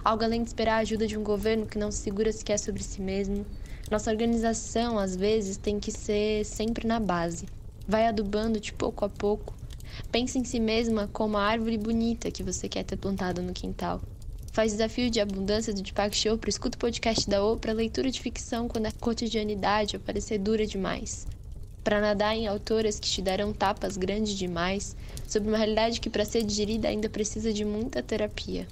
Algo 0.03 0.23
além 0.23 0.43
de 0.43 0.49
esperar 0.49 0.75
a 0.75 0.81
ajuda 0.81 1.08
de 1.08 1.17
um 1.17 1.23
governo 1.23 1.65
que 1.65 1.79
não 1.79 1.89
se 1.89 2.03
segura 2.03 2.31
sequer 2.31 2.60
sobre 2.60 2.84
si 2.84 3.01
mesmo. 3.01 3.47
Nossa 3.89 4.12
organização, 4.12 4.99
às 4.99 5.15
vezes, 5.15 5.58
tem 5.58 5.79
que 5.79 5.91
ser 5.91 6.45
sempre 6.45 6.88
na 6.88 6.99
base. 6.99 7.47
Vai 7.88 8.05
adubando 8.05 8.60
de 8.60 8.71
pouco 8.71 9.05
a 9.05 9.10
pouco. 9.10 9.55
Pense 10.12 10.38
em 10.38 10.43
si 10.43 10.60
mesma 10.60 11.10
como 11.12 11.36
a 11.36 11.43
árvore 11.43 11.79
bonita 11.79 12.29
que 12.29 12.43
você 12.43 12.69
quer 12.69 12.84
ter 12.84 12.97
plantado 12.97 13.41
no 13.41 13.51
quintal. 13.51 13.99
Faz 14.56 14.72
desafio 14.72 15.10
de 15.10 15.20
abundância 15.20 15.74
do 15.74 15.82
Deepak 15.82 16.15
Chopra, 16.15 16.50
escuta 16.50 16.78
o 16.78 16.80
podcast 16.80 17.30
da 17.30 17.44
Oprah, 17.44 17.74
leitura 17.74 18.10
de 18.10 18.22
ficção 18.22 18.70
quando 18.70 18.86
a 18.86 18.91
cotidianidade 18.94 20.00
parecer 20.00 20.38
dura 20.38 20.65
demais. 20.65 21.28
Para 21.84 22.00
nadar 22.00 22.38
em 22.38 22.48
autoras 22.48 22.98
que 22.98 23.10
te 23.10 23.22
darão 23.22 23.52
tapas 23.52 23.98
grandes 23.98 24.34
demais, 24.34 24.96
sobre 25.28 25.50
uma 25.50 25.58
realidade 25.58 26.00
que 26.00 26.10
para 26.10 26.24
ser 26.24 26.41
digerida 26.41 26.88
ainda 26.88 27.10
precisa 27.10 27.52
de 27.52 27.65
muita 27.65 28.02
terapia. 28.02 28.65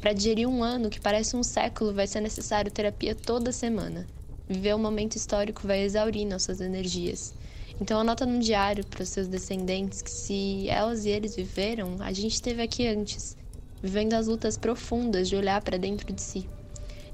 Para 0.00 0.12
digerir 0.12 0.48
um 0.48 0.60
ano 0.60 0.90
que 0.90 1.00
parece 1.00 1.36
um 1.36 1.44
século, 1.44 1.94
vai 1.94 2.08
ser 2.08 2.20
necessário 2.20 2.72
terapia 2.72 3.14
toda 3.14 3.52
semana. 3.52 4.04
Viver 4.48 4.74
um 4.74 4.80
momento 4.80 5.14
histórico 5.14 5.64
vai 5.64 5.82
exaurir 5.84 6.26
nossas 6.26 6.60
energias. 6.60 7.32
Então 7.80 8.00
anota 8.00 8.26
num 8.26 8.40
diário 8.40 8.84
para 8.84 9.04
os 9.04 9.08
seus 9.08 9.28
descendentes 9.28 10.02
que 10.02 10.10
se 10.10 10.68
elas 10.68 11.04
e 11.04 11.10
eles 11.10 11.36
viveram, 11.36 11.94
a 12.00 12.12
gente 12.12 12.34
esteve 12.34 12.60
aqui 12.60 12.88
antes 12.88 13.40
vivendo 13.82 14.14
as 14.14 14.26
lutas 14.28 14.56
profundas 14.56 15.28
de 15.28 15.36
olhar 15.36 15.60
para 15.60 15.76
dentro 15.76 16.12
de 16.12 16.22
si. 16.22 16.48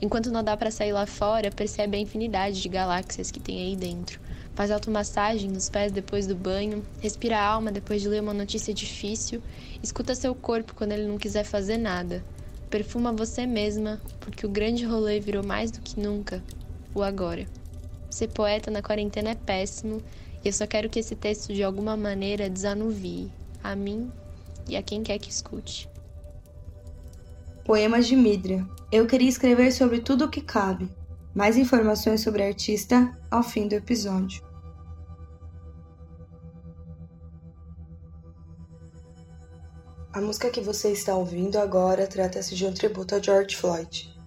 Enquanto 0.01 0.31
não 0.31 0.45
dá 0.45 0.57
para 0.57 0.71
sair 0.71 0.93
lá 0.93 1.07
fora, 1.07 1.51
percebe 1.51 1.97
a 1.97 2.01
infinidade 2.01 2.61
de 2.61 2.69
galáxias 2.69 3.31
que 3.31 3.41
tem 3.41 3.61
aí 3.61 3.75
dentro. 3.75 4.21
Faz 4.55 4.71
automassagem 4.71 5.51
nos 5.51 5.69
pés 5.69 5.91
depois 5.91 6.27
do 6.27 6.37
banho, 6.37 6.85
respira 7.01 7.39
a 7.39 7.45
alma 7.45 7.73
depois 7.73 8.03
de 8.03 8.09
ler 8.09 8.21
uma 8.21 8.35
notícia 8.35 8.73
difícil, 8.75 9.43
escuta 9.83 10.15
seu 10.15 10.35
corpo 10.35 10.75
quando 10.75 10.93
ele 10.93 11.07
não 11.07 11.19
quiser 11.19 11.45
fazer 11.45 11.79
nada. 11.79 12.25
Perfuma 12.71 13.13
você 13.13 13.47
mesma, 13.47 14.01
porque 14.21 14.45
o 14.45 14.51
grande 14.51 14.85
rolê 14.85 15.19
virou 15.19 15.45
mais 15.45 15.71
do 15.71 15.81
que 15.81 15.99
nunca 15.99 16.43
o 16.95 17.03
agora. 17.03 17.47
Ser 18.11 18.29
poeta 18.29 18.71
na 18.71 18.83
quarentena 18.83 19.31
é 19.31 19.35
péssimo, 19.35 20.03
e 20.45 20.49
eu 20.49 20.53
só 20.53 20.67
quero 20.67 20.89
que 20.89 21.01
esse 21.01 21.17
texto 21.17 21.53
de 21.53 21.63
alguma 21.63 21.97
maneira 21.97 22.49
desanuvie 22.49 23.31
a 23.63 23.75
mim 23.75 24.11
e 24.69 24.77
a 24.77 24.83
quem 24.83 25.03
quer 25.03 25.19
que 25.19 25.31
escute. 25.31 25.89
Poemas 27.69 28.07
de 28.07 28.17
Midria. 28.17 28.67
Eu 28.91 29.07
queria 29.07 29.29
escrever 29.29 29.71
sobre 29.73 30.01
tudo 30.01 30.25
o 30.25 30.31
que 30.31 30.41
cabe. 30.41 30.91
Mais 31.35 31.59
informações 31.59 32.23
sobre 32.23 32.43
a 32.43 32.47
artista 32.47 33.15
ao 33.31 33.43
fim 33.43 33.69
do 33.69 33.75
episódio. 33.75 34.43
A 40.15 40.19
música 40.19 40.49
que 40.49 40.63
você 40.63 40.93
está 40.93 41.15
ouvindo 41.15 41.59
agora 41.59 42.07
trata-se 42.07 42.55
de 42.55 42.65
um 42.65 42.73
tributo 42.73 43.15
a 43.15 43.21
George 43.21 43.55
Floyd. 43.55 44.19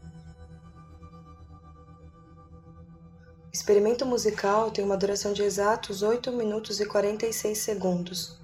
O 3.48 3.52
experimento 3.52 4.06
musical 4.06 4.70
tem 4.70 4.86
uma 4.86 4.96
duração 4.96 5.34
de 5.34 5.42
exatos 5.42 6.04
8 6.04 6.32
minutos 6.32 6.80
e 6.80 6.86
46 6.86 7.58
segundos. 7.58 8.41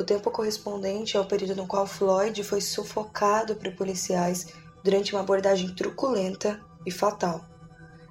O 0.00 0.02
tempo 0.02 0.30
correspondente 0.30 1.18
ao 1.18 1.26
período 1.26 1.54
no 1.54 1.66
qual 1.66 1.86
Floyd 1.86 2.42
foi 2.42 2.62
sufocado 2.62 3.54
por 3.56 3.70
policiais 3.72 4.46
durante 4.82 5.12
uma 5.12 5.20
abordagem 5.20 5.74
truculenta 5.74 6.58
e 6.86 6.90
fatal. 6.90 7.44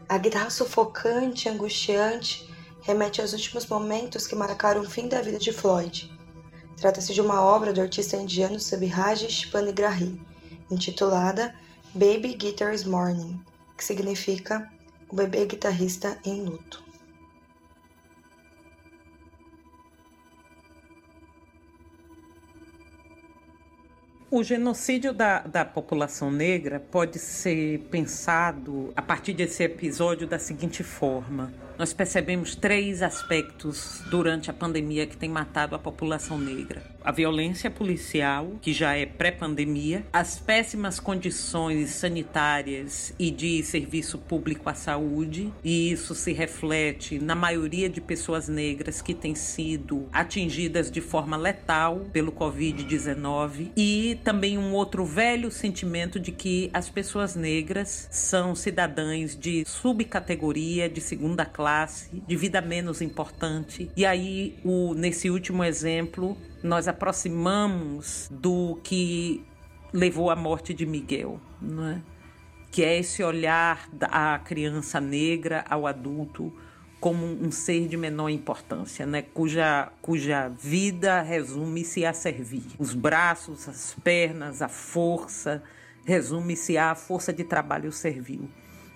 A 0.07 0.15
guitarra 0.19 0.51
sufocante 0.51 1.47
e 1.47 1.51
angustiante 1.51 2.47
remete 2.83 3.21
aos 3.21 3.33
últimos 3.33 3.65
momentos 3.65 4.27
que 4.27 4.35
marcaram 4.35 4.81
o 4.81 4.87
fim 4.87 5.07
da 5.07 5.19
vida 5.19 5.39
de 5.39 5.51
Floyd. 5.51 6.15
Trata-se 6.77 7.11
de 7.11 7.21
uma 7.21 7.41
obra 7.41 7.73
do 7.73 7.81
artista 7.81 8.15
indiano 8.15 8.59
Subhajish 8.59 9.47
Panigrahi, 9.47 10.21
intitulada 10.69 11.55
Baby 11.95 12.35
Guitar's 12.35 12.83
Morning, 12.83 13.43
que 13.75 13.83
significa 13.83 14.71
o 15.09 15.15
bebê 15.15 15.43
guitarrista 15.43 16.19
em 16.23 16.43
luto. 16.43 16.88
O 24.31 24.43
genocídio 24.43 25.11
da, 25.11 25.39
da 25.39 25.65
população 25.65 26.29
negra 26.29 26.79
pode 26.79 27.17
ser 27.17 27.79
pensado 27.89 28.93
a 28.95 29.01
partir 29.01 29.33
desse 29.33 29.63
episódio 29.63 30.27
da 30.27 30.37
seguinte 30.37 30.83
forma 30.83 31.51
nós 31.79 31.93
percebemos 31.93 32.55
três 32.55 33.01
aspectos 33.01 34.01
durante 34.09 34.49
a 34.49 34.53
pandemia 34.53 35.07
que 35.07 35.15
tem 35.15 35.29
matado 35.29 35.73
a 35.73 35.79
população 35.79 36.37
negra: 36.37 36.83
a 37.01 37.09
violência 37.09 37.71
policial, 37.71 38.57
que 38.61 38.73
já 38.73 38.97
é 38.97 39.05
pré-pandemia, 39.05 40.05
as 40.11 40.37
péssimas 40.37 40.99
condições 40.99 41.91
sanitárias 41.91 43.13
e 43.17 43.31
de 43.31 43.63
serviço 43.63 44.17
público 44.17 44.69
à 44.69 44.73
saúde, 44.73 45.53
e 45.63 45.89
isso 45.89 46.13
se 46.13 46.33
reflete 46.33 47.17
na 47.17 47.33
maioria 47.33 47.87
de 47.87 48.01
pessoas 48.01 48.49
negras 48.49 49.01
que 49.01 49.13
têm 49.13 49.33
sido 49.33 50.09
atingidas 50.11 50.91
de 50.91 50.99
forma 50.99 51.37
letal 51.37 52.01
pelo 52.11 52.33
Covid-19, 52.33 53.71
e 53.77 54.19
também 54.25 54.57
um 54.57 54.73
outro 54.73 55.05
velho 55.05 55.49
sentimento 55.49 56.19
de 56.19 56.33
que 56.33 56.69
as 56.73 56.89
pessoas 56.89 57.37
negras 57.37 58.09
são 58.11 58.53
cidadãs 58.53 59.33
de 59.33 59.63
subcategoria, 59.65 60.89
de 60.89 60.99
segunda 60.99 61.45
classe 61.45 61.68
classe, 61.69 62.21
de 62.27 62.35
vida 62.35 62.61
menos 62.61 63.01
importante. 63.01 63.91
E 63.95 64.05
aí, 64.05 64.59
o, 64.63 64.93
nesse 64.95 65.29
último 65.29 65.63
exemplo, 65.63 66.35
nós 66.63 66.87
aproximamos 66.87 68.27
do 68.31 68.79
que 68.83 69.45
levou 69.93 70.31
à 70.31 70.35
morte 70.35 70.73
de 70.73 70.85
Miguel, 70.85 71.39
não 71.61 71.87
é? 71.87 72.01
que 72.71 72.83
é 72.83 72.99
esse 72.99 73.23
olhar 73.23 73.89
da 73.91 74.39
criança 74.43 75.01
negra 75.01 75.65
ao 75.67 75.87
adulto 75.87 76.53
como 76.99 77.25
um 77.25 77.49
ser 77.49 77.87
de 77.87 77.95
menor 77.95 78.29
importância, 78.29 79.05
né? 79.05 79.21
cuja, 79.21 79.91
cuja 80.01 80.49
vida 80.49 81.21
resume-se 81.21 82.05
a 82.05 82.13
servir. 82.13 82.63
Os 82.77 82.93
braços, 82.93 83.69
as 83.69 83.95
pernas, 84.03 84.61
a 84.61 84.67
força, 84.67 85.63
resume-se 86.05 86.77
à 86.77 86.93
força 86.95 87.31
de 87.31 87.43
trabalho 87.43 87.91
servil. 87.91 88.49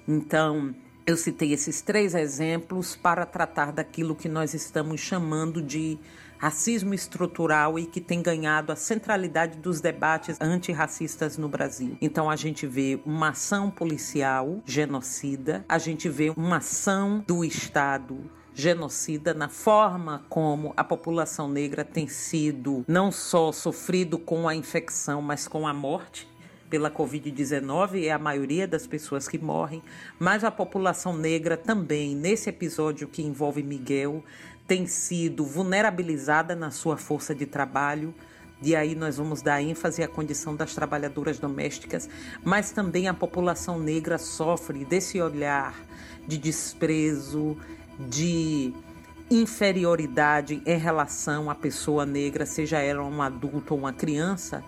Então, 0.08 0.76
eu 1.06 1.18
citei 1.18 1.52
esses 1.52 1.82
três 1.82 2.16
exemplos 2.16 2.96
para 2.96 3.26
tratar 3.26 3.72
daquilo 3.72 4.16
que 4.16 4.30
nós 4.30 4.54
estamos 4.54 5.02
chamando 5.02 5.62
de 5.62 6.00
racismo 6.38 6.94
estrutural 6.94 7.80
e 7.80 7.86
que 7.86 8.02
tem 8.02 8.22
ganhado 8.22 8.72
a 8.72 8.76
centralidade 8.76 9.58
dos 9.60 9.80
debates 9.80 10.38
antirracistas 10.42 11.38
no 11.38 11.48
Brasil. 11.48 11.98
Então 12.02 12.30
a 12.30 12.36
gente 12.36 12.68
vê 12.68 13.00
uma 13.06 13.30
ação 13.30 13.70
policial 13.70 14.62
genocida, 14.66 15.64
a 15.70 15.78
gente 15.78 16.10
vê 16.10 16.34
uma 16.36 16.58
ação 16.58 17.24
do 17.26 17.46
Estado 17.46 18.30
genocida 18.54 19.34
na 19.34 19.50
forma 19.50 20.26
como 20.30 20.74
a 20.78 20.84
população 20.84 21.50
negra 21.50 21.84
tem 21.84 22.08
sido 22.08 22.86
não 22.88 23.12
só 23.12 23.52
sofrido 23.52 24.20
com 24.20 24.48
a 24.48 24.56
infecção, 24.56 25.22
mas 25.22 25.48
com 25.48 25.68
a 25.68 25.74
morte 25.74 26.28
pela 26.74 26.90
Covid-19 26.90 28.06
é 28.06 28.12
a 28.12 28.18
maioria 28.18 28.68
das 28.68 28.88
pessoas 28.88 29.28
que 29.28 29.38
morrem, 29.38 29.80
mas 30.18 30.44
a 30.44 30.50
população 30.50 31.16
negra 31.16 31.56
também, 31.56 32.16
nesse 32.16 32.50
episódio 32.50 33.08
que 33.08 33.22
envolve 33.22 33.62
Miguel, 33.62 34.24
tem 34.66 34.88
sido 34.88 35.46
vulnerabilizada 35.46 36.56
na 36.56 36.72
sua 36.72 36.98
força 36.98 37.36
de 37.36 37.46
trabalho. 37.46 38.12
E 38.60 38.76
aí 38.76 38.96
nós 38.96 39.18
vamos 39.18 39.44
dar 39.44 39.62
ênfase 39.62 40.02
à 40.02 40.08
condição 40.08 40.56
das 40.56 40.74
trabalhadoras 40.74 41.38
domésticas, 41.38 42.10
mas 42.44 42.72
também 42.72 43.08
a 43.08 43.14
população 43.14 43.78
negra 43.78 44.18
sofre 44.18 44.84
desse 44.84 45.22
olhar 45.22 45.80
de 46.28 46.40
desprezo, 46.40 47.56
de 48.00 48.74
inferioridade 49.30 50.60
em 50.66 50.78
relação 50.80 51.52
à 51.52 51.54
pessoa 51.54 52.04
negra, 52.04 52.48
seja 52.48 52.80
ela 52.80 53.04
um 53.04 53.22
adulto 53.22 53.76
ou 53.76 53.80
uma 53.80 53.94
criança, 53.94 54.64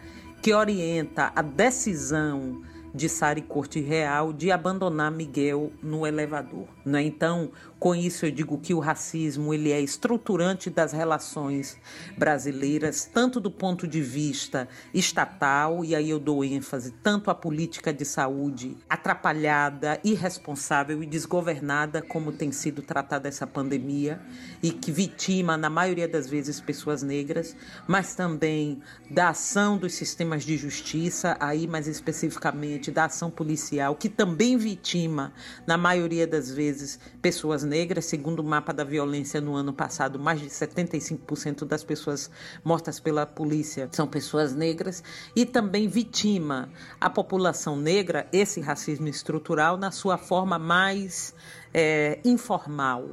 que 0.45 0.53
orienta 0.53 1.31
a 1.36 1.41
decisão 1.41 2.62
de 2.93 3.10
Sari 3.10 3.41
Corte 3.41 3.81
Real 3.81 4.31
de 4.31 4.51
abandonar 4.51 5.10
Miguel 5.10 5.71
no 5.81 6.05
elevador. 6.05 6.67
Né? 6.86 7.01
Então, 7.01 7.49
com 7.85 7.93
isso 7.93 8.25
eu 8.25 8.31
digo 8.31 8.57
que 8.57 8.73
o 8.73 8.79
racismo 8.79 9.53
ele 9.53 9.71
é 9.71 9.79
estruturante 9.79 10.71
das 10.71 10.91
relações 10.91 11.77
brasileiras, 12.17 13.05
tanto 13.05 13.39
do 13.39 13.51
ponto 13.51 13.87
de 13.87 14.01
vista 14.01 14.67
estatal, 14.91 15.85
e 15.85 15.93
aí 15.93 16.09
eu 16.09 16.19
dou 16.19 16.43
ênfase 16.43 16.89
tanto 17.03 17.29
à 17.29 17.35
política 17.35 17.93
de 17.93 18.03
saúde 18.03 18.75
atrapalhada, 18.89 19.99
irresponsável 20.03 21.03
e 21.03 21.05
desgovernada 21.05 22.01
como 22.01 22.31
tem 22.31 22.51
sido 22.51 22.81
tratada 22.81 23.27
essa 23.27 23.45
pandemia 23.45 24.19
e 24.63 24.71
que 24.71 24.91
vitima 24.91 25.55
na 25.55 25.69
maioria 25.69 26.07
das 26.07 26.27
vezes 26.27 26.59
pessoas 26.59 27.03
negras, 27.03 27.55
mas 27.87 28.15
também 28.15 28.81
da 29.11 29.29
ação 29.29 29.77
dos 29.77 29.93
sistemas 29.93 30.43
de 30.43 30.57
justiça, 30.57 31.37
aí 31.39 31.67
mais 31.67 31.85
especificamente 31.87 32.89
da 32.89 33.05
ação 33.05 33.29
policial, 33.29 33.93
que 33.93 34.09
também 34.09 34.57
vitima 34.57 35.31
na 35.67 35.77
maioria 35.77 36.25
das 36.25 36.49
vezes 36.49 36.99
pessoas 37.21 37.61
negras. 37.63 37.74
Segundo 38.01 38.39
o 38.39 38.43
mapa 38.43 38.73
da 38.73 38.83
violência 38.83 39.41
no 39.41 39.55
ano 39.55 39.73
passado, 39.73 40.17
mais 40.17 40.39
de 40.39 40.47
75% 40.47 41.65
das 41.65 41.83
pessoas 41.83 42.29
mortas 42.63 42.99
pela 42.99 43.25
polícia 43.25 43.89
são 43.91 44.07
pessoas 44.07 44.55
negras. 44.55 45.03
E 45.35 45.45
também 45.45 45.88
vitima 45.88 46.69
a 47.01 47.09
população 47.09 47.75
negra, 47.75 48.27
esse 48.31 48.61
racismo 48.61 49.07
estrutural, 49.07 49.77
na 49.77 49.91
sua 49.91 50.17
forma 50.17 50.57
mais 50.57 51.33
é, 51.73 52.19
informal 52.23 53.09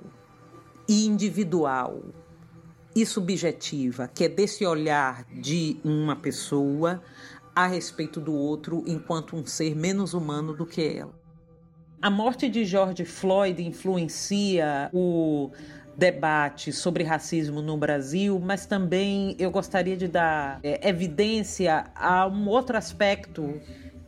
e 0.88 1.06
individual 1.06 2.00
e 2.94 3.04
subjetiva, 3.06 4.08
que 4.08 4.24
é 4.24 4.28
desse 4.28 4.64
olhar 4.64 5.24
de 5.32 5.80
uma 5.82 6.14
pessoa 6.14 7.02
a 7.54 7.66
respeito 7.66 8.20
do 8.20 8.32
outro 8.32 8.82
enquanto 8.86 9.36
um 9.36 9.44
ser 9.44 9.74
menos 9.74 10.14
humano 10.14 10.54
do 10.54 10.66
que 10.66 10.82
ela. 10.82 11.21
A 12.02 12.10
morte 12.10 12.48
de 12.48 12.64
George 12.64 13.04
Floyd 13.04 13.64
influencia 13.64 14.90
o 14.92 15.52
debate 15.96 16.72
sobre 16.72 17.04
racismo 17.04 17.62
no 17.62 17.76
Brasil, 17.76 18.40
mas 18.40 18.66
também 18.66 19.36
eu 19.38 19.52
gostaria 19.52 19.96
de 19.96 20.08
dar 20.08 20.58
é, 20.64 20.88
evidência 20.88 21.84
a 21.94 22.26
um 22.26 22.48
outro 22.48 22.76
aspecto 22.76 23.60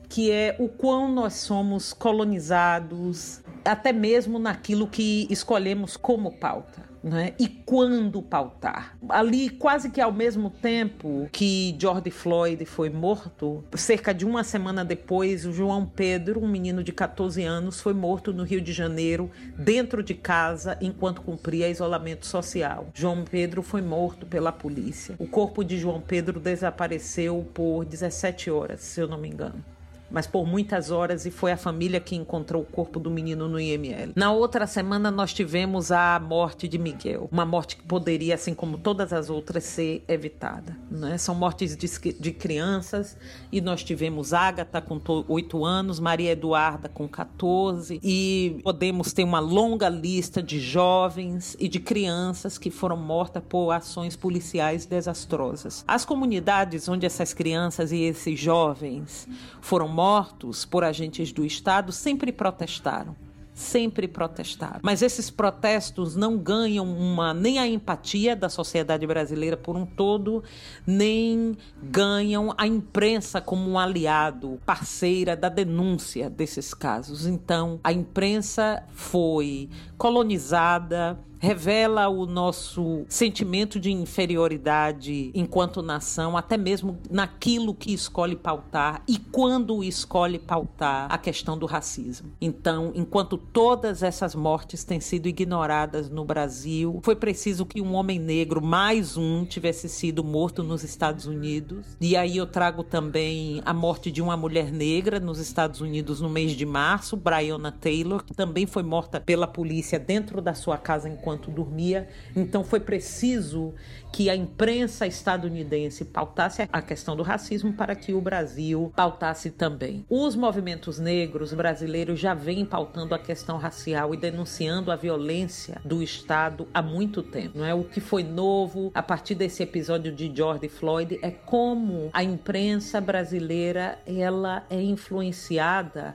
que 0.09 0.33
é 0.33 0.57
o 0.59 0.69
quão 0.69 1.09
nós 1.09 1.35
somos 1.35 1.93
colonizados, 1.93 3.44
até 3.65 3.93
mesmo 3.93 4.39
naquilo 4.39 4.87
que 4.87 5.27
escolhemos 5.31 5.97
como 5.97 6.33
pauta 6.33 6.95
né? 7.05 7.35
e 7.39 7.47
quando 7.47 8.23
pautar. 8.23 8.97
Ali, 9.11 9.51
quase 9.51 9.91
que 9.91 10.01
ao 10.01 10.11
mesmo 10.11 10.49
tempo 10.49 11.29
que 11.31 11.77
George 11.79 12.11
Floyd 12.11 12.65
foi 12.65 12.89
morto, 12.89 13.63
cerca 13.77 14.15
de 14.15 14.25
uma 14.25 14.43
semana 14.43 14.85
depois, 14.85 15.45
o 15.45 15.53
João 15.53 15.85
Pedro, 15.85 16.43
um 16.43 16.49
menino 16.49 16.83
de 16.83 16.93
14 16.93 17.43
anos, 17.43 17.81
foi 17.81 17.93
morto 17.93 18.33
no 18.33 18.43
Rio 18.43 18.61
de 18.61 18.73
Janeiro, 18.73 19.31
dentro 19.57 20.03
de 20.03 20.15
casa, 20.15 20.79
enquanto 20.81 21.21
cumpria 21.21 21.69
isolamento 21.69 22.27
social. 22.27 22.89
João 22.95 23.25
Pedro 23.25 23.63
foi 23.63 23.83
morto 23.83 24.25
pela 24.25 24.51
polícia. 24.51 25.15
O 25.19 25.29
corpo 25.29 25.63
de 25.63 25.79
João 25.79 26.01
Pedro 26.01 26.41
desapareceu 26.41 27.47
por 27.53 27.85
17 27.85 28.51
horas, 28.51 28.81
se 28.81 29.01
eu 29.01 29.07
não 29.07 29.19
me 29.19 29.29
engano 29.29 29.74
mas 30.11 30.27
por 30.27 30.47
muitas 30.47 30.91
horas 30.91 31.27
e 31.27 31.31
foi 31.31 31.53
a 31.53 31.57
família 31.57 32.01
que 32.01 32.15
encontrou 32.15 32.63
o 32.63 32.67
corpo 32.67 33.01
do 33.01 33.11
menino 33.11 33.49
no 33.49 33.59
IML. 33.59 34.13
Na 34.15 34.33
outra 34.33 34.67
semana 34.67 35.11
nós 35.11 35.33
tivemos 35.33 35.91
a 35.91 36.19
morte 36.21 36.69
de 36.69 36.79
Miguel, 36.79 37.29
uma 37.31 37.45
morte 37.45 37.77
que 37.77 37.83
poderia, 37.83 38.35
assim 38.35 38.55
como 38.55 38.79
todas 38.79 39.13
as 39.13 39.31
outras, 39.31 39.65
ser 39.65 40.05
evitada. 40.09 40.77
Né? 40.91 41.19
São 41.19 41.35
mortes 41.35 41.77
de, 41.77 42.13
de 42.13 42.33
crianças 42.33 43.17
e 43.51 43.61
nós 43.61 43.83
tivemos 43.83 44.33
Ágata 44.33 44.81
com 44.81 45.01
8 45.29 45.65
anos, 45.65 45.99
Maria 46.01 46.33
Eduarda 46.33 46.89
com 46.89 47.09
14 47.09 48.01
e 48.03 48.61
podemos 48.63 49.13
ter 49.13 49.25
uma 49.25 49.41
longa 49.41 49.89
lista 49.89 50.43
de 50.43 50.61
jovens 50.61 51.57
e 51.59 51.69
de 51.69 51.81
crianças 51.81 52.59
que 52.59 52.71
foram 52.71 52.97
mortas 52.97 53.43
por 53.49 53.71
ações 53.71 54.17
policiais 54.17 54.87
desastrosas. 54.87 55.85
As 55.87 56.05
comunidades 56.05 56.89
onde 56.89 57.07
essas 57.07 57.33
crianças 57.33 57.93
e 57.93 58.03
esses 58.03 58.39
jovens 58.39 59.29
foram 59.61 59.89
mortos 59.95 60.65
por 60.65 60.83
agentes 60.83 61.33
do 61.33 61.45
Estado 61.45 61.93
sempre 61.93 62.33
protestaram 62.33 63.15
sempre 63.55 64.09
protestaram. 64.09 64.81
Mas 64.83 65.01
esses 65.01 65.31
protestos 65.31 66.17
não 66.17 66.37
ganham 66.37 66.85
uma 66.85 67.33
nem 67.33 67.59
a 67.59 67.67
empatia 67.67 68.35
da 68.35 68.49
sociedade 68.49 69.07
brasileira 69.07 69.57
por 69.57 69.77
um 69.77 69.87
todo, 69.87 70.43
nem 70.85 71.57
ganham 71.81 72.53
a 72.59 72.67
imprensa 72.67 73.41
como 73.41 73.71
um 73.71 73.79
aliado, 73.79 74.61
parceira 74.67 75.37
da 75.37 75.49
denúncia 75.49 76.29
desses 76.29 76.75
casos. 76.75 77.27
Então, 77.27 77.79
a 77.85 77.93
imprensa 77.93 78.83
foi 78.93 79.71
colonizada, 79.97 81.17
revela 81.45 82.09
o 82.09 82.25
nosso 82.25 83.05
sentimento 83.07 83.79
de 83.79 83.93
inferioridade 83.93 85.31
enquanto 85.35 85.83
nação, 85.83 86.37
até 86.37 86.57
mesmo 86.57 86.99
naquilo 87.11 87.75
que 87.75 87.93
escolhe 87.93 88.35
pautar 88.35 89.03
e 89.07 89.19
quando 89.19 89.85
escolhe 89.85 90.39
pautar 90.39 91.07
a 91.13 91.19
questão 91.19 91.59
do 91.59 91.67
racismo. 91.67 92.33
Então, 92.41 92.93
enquanto 92.95 93.37
todas 93.37 94.03
essas 94.03 94.35
mortes 94.35 94.85
têm 94.85 95.01
sido 95.01 95.29
ignoradas 95.29 96.09
no 96.09 96.25
Brasil, 96.25 97.01
foi 97.03 97.15
preciso 97.15 97.67
que 97.67 97.81
um 97.81 97.95
homem 97.95 98.19
negro, 98.19 98.63
mais 98.63 99.19
um, 99.19 99.45
tivesse 99.45 99.89
sido 99.89 100.25
morto 100.25 100.63
nos 100.63 100.83
Estados 100.83 101.27
Unidos. 101.27 101.97
E 102.01 102.17
aí 102.17 102.39
eu 102.39 102.47
trago 102.47 102.83
também 102.83 103.61
a 103.67 103.75
morte 103.75 104.11
de 104.11 104.23
uma 104.23 104.37
mulher 104.37 104.73
negra 104.73 105.21
nos 105.21 105.39
Estados 105.39 105.83
Unidos 105.83 106.23
no 106.23 106.31
mês 106.31 106.53
de 106.53 106.65
março, 106.65 107.17
Breonna 107.17 107.71
Taylor, 107.71 108.25
que 108.25 108.33
também 108.33 108.67
foi 108.67 108.83
morta 108.83 109.21
pela 109.21 109.47
polícia 109.47 109.99
dentro 109.99 110.41
da 110.41 110.55
sua 110.55 110.79
casa 110.79 111.07
enquanto 111.09 111.34
enquanto 111.35 111.51
dormia. 111.51 112.09
Então 112.35 112.63
foi 112.65 112.81
preciso 112.81 113.75
que 114.13 114.31
a 114.31 114.37
imprensa 114.37 115.07
estadunidense 115.07 116.05
pautasse 116.05 116.69
a 116.73 116.81
questão 116.81 117.17
do 117.17 117.23
racismo 117.23 117.73
para 117.73 117.97
que 117.97 118.13
o 118.13 118.21
Brasil 118.21 118.93
pautasse 118.95 119.51
também. 119.51 120.05
Os 120.09 120.37
movimentos 120.37 120.99
negros 120.99 121.53
brasileiros 121.53 122.21
já 122.21 122.33
vêm 122.33 122.65
pautando 122.65 123.15
a 123.15 123.19
questão 123.19 123.59
racial 123.59 124.15
e 124.15 124.17
denunciando 124.17 124.93
a 124.93 124.97
violência 124.97 125.81
do 125.85 126.03
Estado 126.03 126.69
há 126.73 126.81
muito 126.81 127.23
tempo. 127.23 127.59
Não 127.59 127.65
é 127.65 127.75
o 127.75 127.85
que 127.85 128.01
foi 128.01 128.23
novo 128.23 128.93
a 128.95 129.03
partir 129.03 129.35
desse 129.35 129.63
episódio 129.63 130.13
de 130.13 130.33
George 130.35 130.69
Floyd 130.69 131.19
é 131.21 131.31
como 131.31 132.11
a 132.13 132.23
imprensa 132.23 133.01
brasileira 133.01 133.99
ela 134.07 134.65
é 134.71 134.81
influenciada 134.81 136.15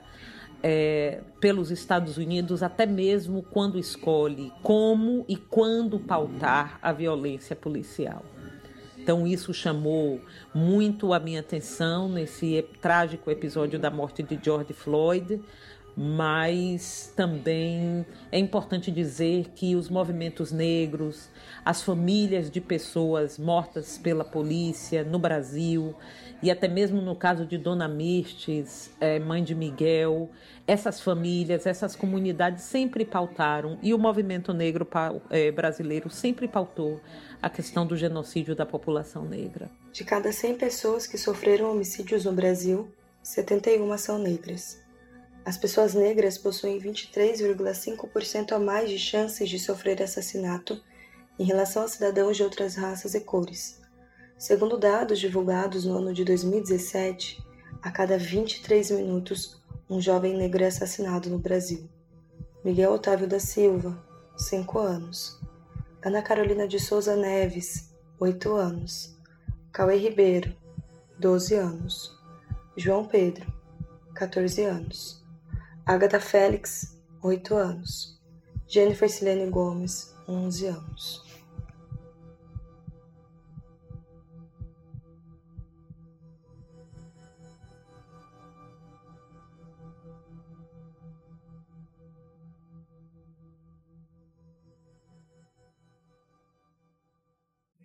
é, 0.62 1.20
pelos 1.40 1.70
Estados 1.70 2.16
Unidos, 2.16 2.62
até 2.62 2.86
mesmo 2.86 3.42
quando 3.42 3.78
escolhe 3.78 4.52
como 4.62 5.24
e 5.28 5.36
quando 5.36 5.98
pautar 5.98 6.78
a 6.82 6.92
violência 6.92 7.56
policial. 7.56 8.24
Então, 8.98 9.26
isso 9.26 9.54
chamou 9.54 10.20
muito 10.54 11.14
a 11.14 11.18
minha 11.18 11.40
atenção 11.40 12.08
nesse 12.08 12.64
trágico 12.82 13.30
episódio 13.30 13.78
da 13.78 13.90
morte 13.90 14.22
de 14.22 14.38
George 14.42 14.74
Floyd, 14.74 15.40
mas 15.96 17.12
também 17.16 18.04
é 18.30 18.38
importante 18.38 18.90
dizer 18.90 19.50
que 19.54 19.74
os 19.74 19.88
movimentos 19.88 20.52
negros, 20.52 21.28
as 21.64 21.82
famílias 21.82 22.50
de 22.50 22.60
pessoas 22.60 23.38
mortas 23.38 23.98
pela 23.98 24.24
polícia 24.24 25.02
no 25.02 25.18
Brasil, 25.18 25.94
e 26.42 26.50
até 26.50 26.68
mesmo 26.68 27.00
no 27.02 27.14
caso 27.14 27.44
de 27.44 27.58
Dona 27.58 27.86
Mirtes, 27.86 28.90
é, 29.00 29.18
mãe 29.18 29.44
de 29.44 29.54
Miguel, 29.54 30.30
essas 30.66 31.00
famílias, 31.00 31.66
essas 31.66 31.94
comunidades 31.94 32.64
sempre 32.64 33.04
pautaram, 33.04 33.78
e 33.82 33.92
o 33.92 33.98
movimento 33.98 34.52
negro 34.52 34.86
é, 35.28 35.50
brasileiro 35.50 36.08
sempre 36.08 36.48
pautou 36.48 37.00
a 37.42 37.50
questão 37.50 37.86
do 37.86 37.96
genocídio 37.96 38.54
da 38.54 38.64
população 38.64 39.24
negra. 39.24 39.70
De 39.92 40.04
cada 40.04 40.32
100 40.32 40.56
pessoas 40.56 41.06
que 41.06 41.18
sofreram 41.18 41.70
homicídios 41.70 42.24
no 42.24 42.32
Brasil, 42.32 42.88
71 43.22 43.98
são 43.98 44.18
negras. 44.18 44.80
As 45.44 45.56
pessoas 45.56 45.94
negras 45.94 46.38
possuem 46.38 46.78
23,5% 46.78 48.52
a 48.52 48.58
mais 48.58 48.88
de 48.88 48.98
chances 48.98 49.48
de 49.48 49.58
sofrer 49.58 50.02
assassinato 50.02 50.80
em 51.38 51.44
relação 51.44 51.82
a 51.82 51.88
cidadãos 51.88 52.36
de 52.36 52.42
outras 52.42 52.76
raças 52.76 53.14
e 53.14 53.20
cores. 53.20 53.79
Segundo 54.40 54.78
dados 54.78 55.18
divulgados 55.18 55.84
no 55.84 55.98
ano 55.98 56.14
de 56.14 56.24
2017, 56.24 57.44
a 57.82 57.90
cada 57.90 58.16
23 58.16 58.90
minutos, 58.92 59.62
um 59.88 60.00
jovem 60.00 60.34
negro 60.34 60.64
é 60.64 60.68
assassinado 60.68 61.28
no 61.28 61.38
Brasil. 61.38 61.86
Miguel 62.64 62.90
Otávio 62.90 63.28
da 63.28 63.38
Silva, 63.38 64.02
5 64.38 64.78
anos. 64.78 65.38
Ana 66.02 66.22
Carolina 66.22 66.66
de 66.66 66.80
Souza 66.80 67.14
Neves, 67.16 67.94
8 68.18 68.54
anos. 68.54 69.14
Cauê 69.70 69.98
Ribeiro, 69.98 70.56
12 71.18 71.56
anos. 71.56 72.18
João 72.74 73.04
Pedro, 73.04 73.52
14 74.14 74.64
anos. 74.64 75.22
Agatha 75.84 76.18
Félix, 76.18 76.98
8 77.22 77.54
anos. 77.54 78.18
Jennifer 78.66 79.10
Silene 79.10 79.50
Gomes, 79.50 80.14
11 80.26 80.66
anos. 80.66 81.29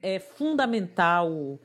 É 0.07 0.19
fundamental 0.19 1.57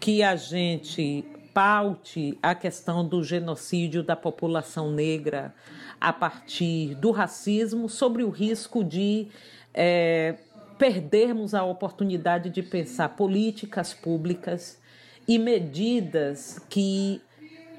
que 0.00 0.22
a 0.22 0.34
gente 0.34 1.26
paute 1.52 2.38
a 2.42 2.54
questão 2.54 3.06
do 3.06 3.22
genocídio 3.22 4.02
da 4.02 4.16
população 4.16 4.90
negra 4.90 5.54
a 6.00 6.10
partir 6.10 6.94
do 6.94 7.10
racismo, 7.10 7.86
sobre 7.86 8.24
o 8.24 8.30
risco 8.30 8.82
de 8.82 9.28
é, 9.74 10.38
perdermos 10.78 11.54
a 11.54 11.62
oportunidade 11.64 12.48
de 12.48 12.62
pensar 12.62 13.10
políticas 13.10 13.92
públicas 13.92 14.80
e 15.26 15.38
medidas 15.38 16.58
que 16.70 17.20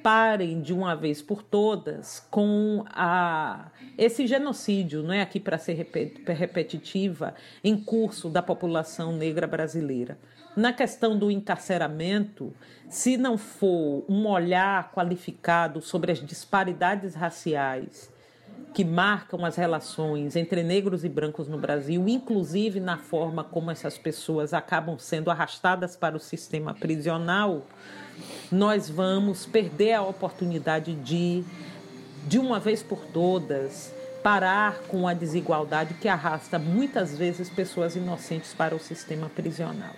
parem 0.03 0.61
de 0.61 0.73
uma 0.73 0.95
vez 0.95 1.21
por 1.21 1.43
todas 1.43 2.25
com 2.29 2.83
a, 2.89 3.69
esse 3.97 4.25
genocídio, 4.27 5.03
não 5.03 5.13
é 5.13 5.21
aqui 5.21 5.39
para 5.39 5.57
ser 5.57 5.73
repetitiva, 6.27 7.35
em 7.63 7.77
curso 7.77 8.29
da 8.29 8.41
população 8.41 9.11
negra 9.11 9.47
brasileira. 9.47 10.17
Na 10.55 10.73
questão 10.73 11.17
do 11.17 11.29
encarceramento, 11.29 12.53
se 12.89 13.17
não 13.17 13.37
for 13.37 14.03
um 14.09 14.27
olhar 14.27 14.91
qualificado 14.91 15.81
sobre 15.81 16.11
as 16.11 16.19
disparidades 16.19 17.15
raciais 17.15 18.11
que 18.73 18.83
marcam 18.83 19.43
as 19.45 19.55
relações 19.55 20.35
entre 20.35 20.63
negros 20.63 21.03
e 21.03 21.09
brancos 21.09 21.47
no 21.47 21.57
Brasil, 21.57 22.07
inclusive 22.07 22.79
na 22.79 22.97
forma 22.97 23.43
como 23.43 23.71
essas 23.71 23.97
pessoas 23.97 24.53
acabam 24.53 24.97
sendo 24.97 25.31
arrastadas 25.31 25.95
para 25.95 26.15
o 26.15 26.19
sistema 26.19 26.73
prisional, 26.73 27.65
nós 28.51 28.89
vamos 28.89 29.45
perder 29.45 29.93
a 29.93 30.01
oportunidade 30.01 30.95
de, 30.95 31.43
de 32.27 32.39
uma 32.39 32.59
vez 32.59 32.81
por 32.81 33.05
todas, 33.05 33.93
parar 34.23 34.79
com 34.87 35.07
a 35.07 35.13
desigualdade 35.13 35.93
que 35.95 36.07
arrasta 36.07 36.57
muitas 36.57 37.17
vezes 37.17 37.49
pessoas 37.49 37.95
inocentes 37.95 38.53
para 38.53 38.75
o 38.75 38.79
sistema 38.79 39.29
prisional. 39.29 39.93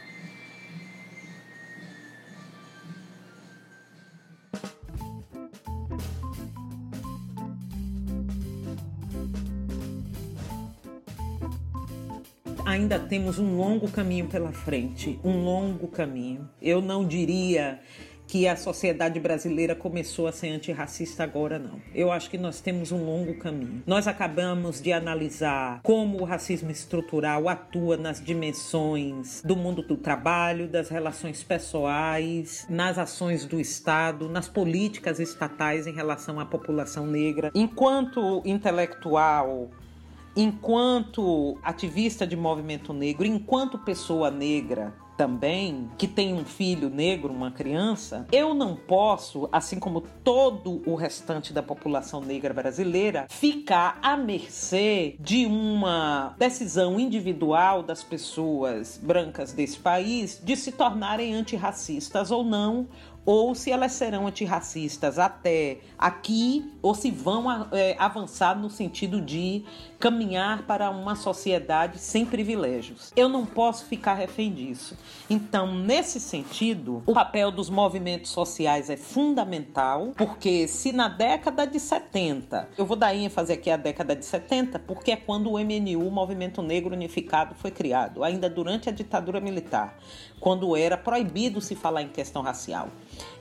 ainda 12.72 12.98
temos 12.98 13.38
um 13.38 13.58
longo 13.58 13.90
caminho 13.90 14.28
pela 14.28 14.52
frente, 14.52 15.20
um 15.24 15.44
longo 15.44 15.88
caminho. 15.88 16.50
Eu 16.62 16.82
não 16.82 17.06
diria 17.06 17.80
que 18.32 18.48
a 18.48 18.56
sociedade 18.56 19.20
brasileira 19.20 19.76
começou 19.76 20.26
a 20.26 20.32
ser 20.32 20.52
antirracista 20.52 21.22
agora, 21.22 21.60
não. 21.60 21.82
Eu 21.94 22.14
acho 22.14 22.30
que 22.30 22.38
nós 22.38 22.62
temos 22.62 22.90
um 22.90 23.04
longo 23.04 23.38
caminho. 23.38 23.84
Nós 23.86 24.08
acabamos 24.08 24.82
de 24.82 24.94
analisar 24.94 25.82
como 25.84 26.22
o 26.22 26.24
racismo 26.24 26.72
estrutural 26.72 27.50
atua 27.50 27.98
nas 27.98 28.24
dimensões 28.24 29.42
do 29.44 29.54
mundo 29.58 29.82
do 29.82 29.98
trabalho, 29.98 30.70
das 30.70 30.88
relações 30.88 31.44
pessoais, 31.44 32.66
nas 32.70 32.98
ações 32.98 33.44
do 33.44 33.60
Estado, 33.60 34.30
nas 34.30 34.48
políticas 34.48 35.20
estatais 35.20 35.86
em 35.86 35.92
relação 35.92 36.40
à 36.40 36.46
população 36.46 37.06
negra. 37.06 37.52
Enquanto 37.54 38.42
intelectual, 38.46 39.70
enquanto 40.38 41.60
ativista 41.62 42.26
de 42.26 42.38
movimento 42.38 42.94
negro, 42.94 43.26
enquanto 43.26 43.78
pessoa 43.78 44.32
negra 44.32 44.94
também, 45.18 45.90
que 45.98 46.08
tem 46.08 46.34
um 46.34 46.46
filho 46.46 46.90
negro, 46.90 47.32
uma 47.32 47.52
criança, 47.52 48.26
eu 48.32 48.54
não 48.54 48.76
posso, 48.76 49.48
assim 49.52 49.80
como 49.80 50.02
todo 50.24 50.82
o 50.86 50.96
restante 50.96 51.54
da 51.54 51.62
população 51.62 52.22
negra 52.22 52.54
brasileira, 52.54 53.28
ficar 53.30 54.00
à 54.02 54.18
mercê 54.18 55.16
de 55.20 55.46
uma 55.46 56.36
decisão 56.38 57.00
individual 57.00 57.84
das 57.84 58.04
pessoas 58.04 59.00
brancas 59.02 59.54
desse 59.54 59.78
país 59.78 60.42
de 60.44 60.56
se 60.56 60.72
tornarem 60.72 61.34
antirracistas 61.34 62.32
ou 62.32 62.44
não, 62.44 62.88
ou 63.26 63.54
se 63.54 63.72
elas 63.72 63.92
serão 63.94 64.28
antirracistas 64.28 65.20
até 65.20 65.80
aqui, 65.98 66.72
ou 66.82 66.96
se 66.96 67.12
vão 67.12 67.46
é, 67.72 67.96
avançar 68.00 68.58
no 68.58 68.70
sentido 68.70 69.22
de 69.22 69.64
caminhar 70.00 70.64
para 70.64 70.90
uma 70.90 71.16
sociedade 71.16 72.00
sem 72.00 72.26
privilégios. 72.26 73.12
Eu 73.16 73.30
não 73.30 73.46
posso 73.46 73.86
ficar 73.86 74.16
refém 74.16 74.52
disso. 74.52 74.98
Então, 75.30 75.74
nesse 75.74 76.20
sentido, 76.20 77.04
o 77.06 77.14
papel 77.14 77.52
dos 77.52 77.70
movimentos 77.70 78.32
sociais 78.32 78.90
é 78.90 78.98
fundamental, 78.98 80.12
porque 80.18 80.68
se 80.68 80.92
na 80.92 81.08
década 81.08 81.68
de 81.68 81.80
70, 81.80 82.70
eu 82.78 82.86
vou 82.86 82.98
dar 82.98 83.14
ênfase 83.14 83.54
aqui 83.54 83.70
à 83.70 83.78
década 83.78 84.16
de 84.16 84.26
70, 84.26 84.80
porque 84.80 85.12
é 85.12 85.16
quando 85.16 85.52
o 85.52 85.60
MNU, 85.60 86.08
o 86.08 86.12
Movimento 86.12 86.64
Negro 86.64 86.96
Unificado, 86.96 87.54
foi 87.54 87.70
criado, 87.70 88.24
ainda 88.24 88.50
durante 88.50 88.90
a 88.90 88.92
ditadura 88.92 89.40
militar, 89.40 89.98
quando 90.42 90.76
era 90.76 90.98
proibido 90.98 91.62
se 91.62 91.76
falar 91.76 92.02
em 92.02 92.10
questão 92.10 92.42
racial. 92.42 92.90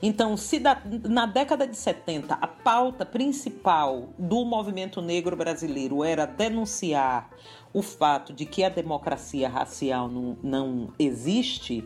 Então, 0.01 0.37
se 0.37 0.59
da, 0.59 0.79
na 1.09 1.25
década 1.25 1.65
de 1.67 1.75
70 1.75 2.35
a 2.35 2.47
pauta 2.47 3.03
principal 3.03 4.09
do 4.17 4.45
movimento 4.45 5.01
negro 5.01 5.35
brasileiro 5.35 6.03
era 6.03 6.27
denunciar 6.27 7.29
o 7.73 7.81
fato 7.81 8.31
de 8.31 8.45
que 8.45 8.63
a 8.63 8.69
democracia 8.69 9.49
racial 9.49 10.07
não, 10.07 10.37
não 10.43 10.93
existe, 10.99 11.83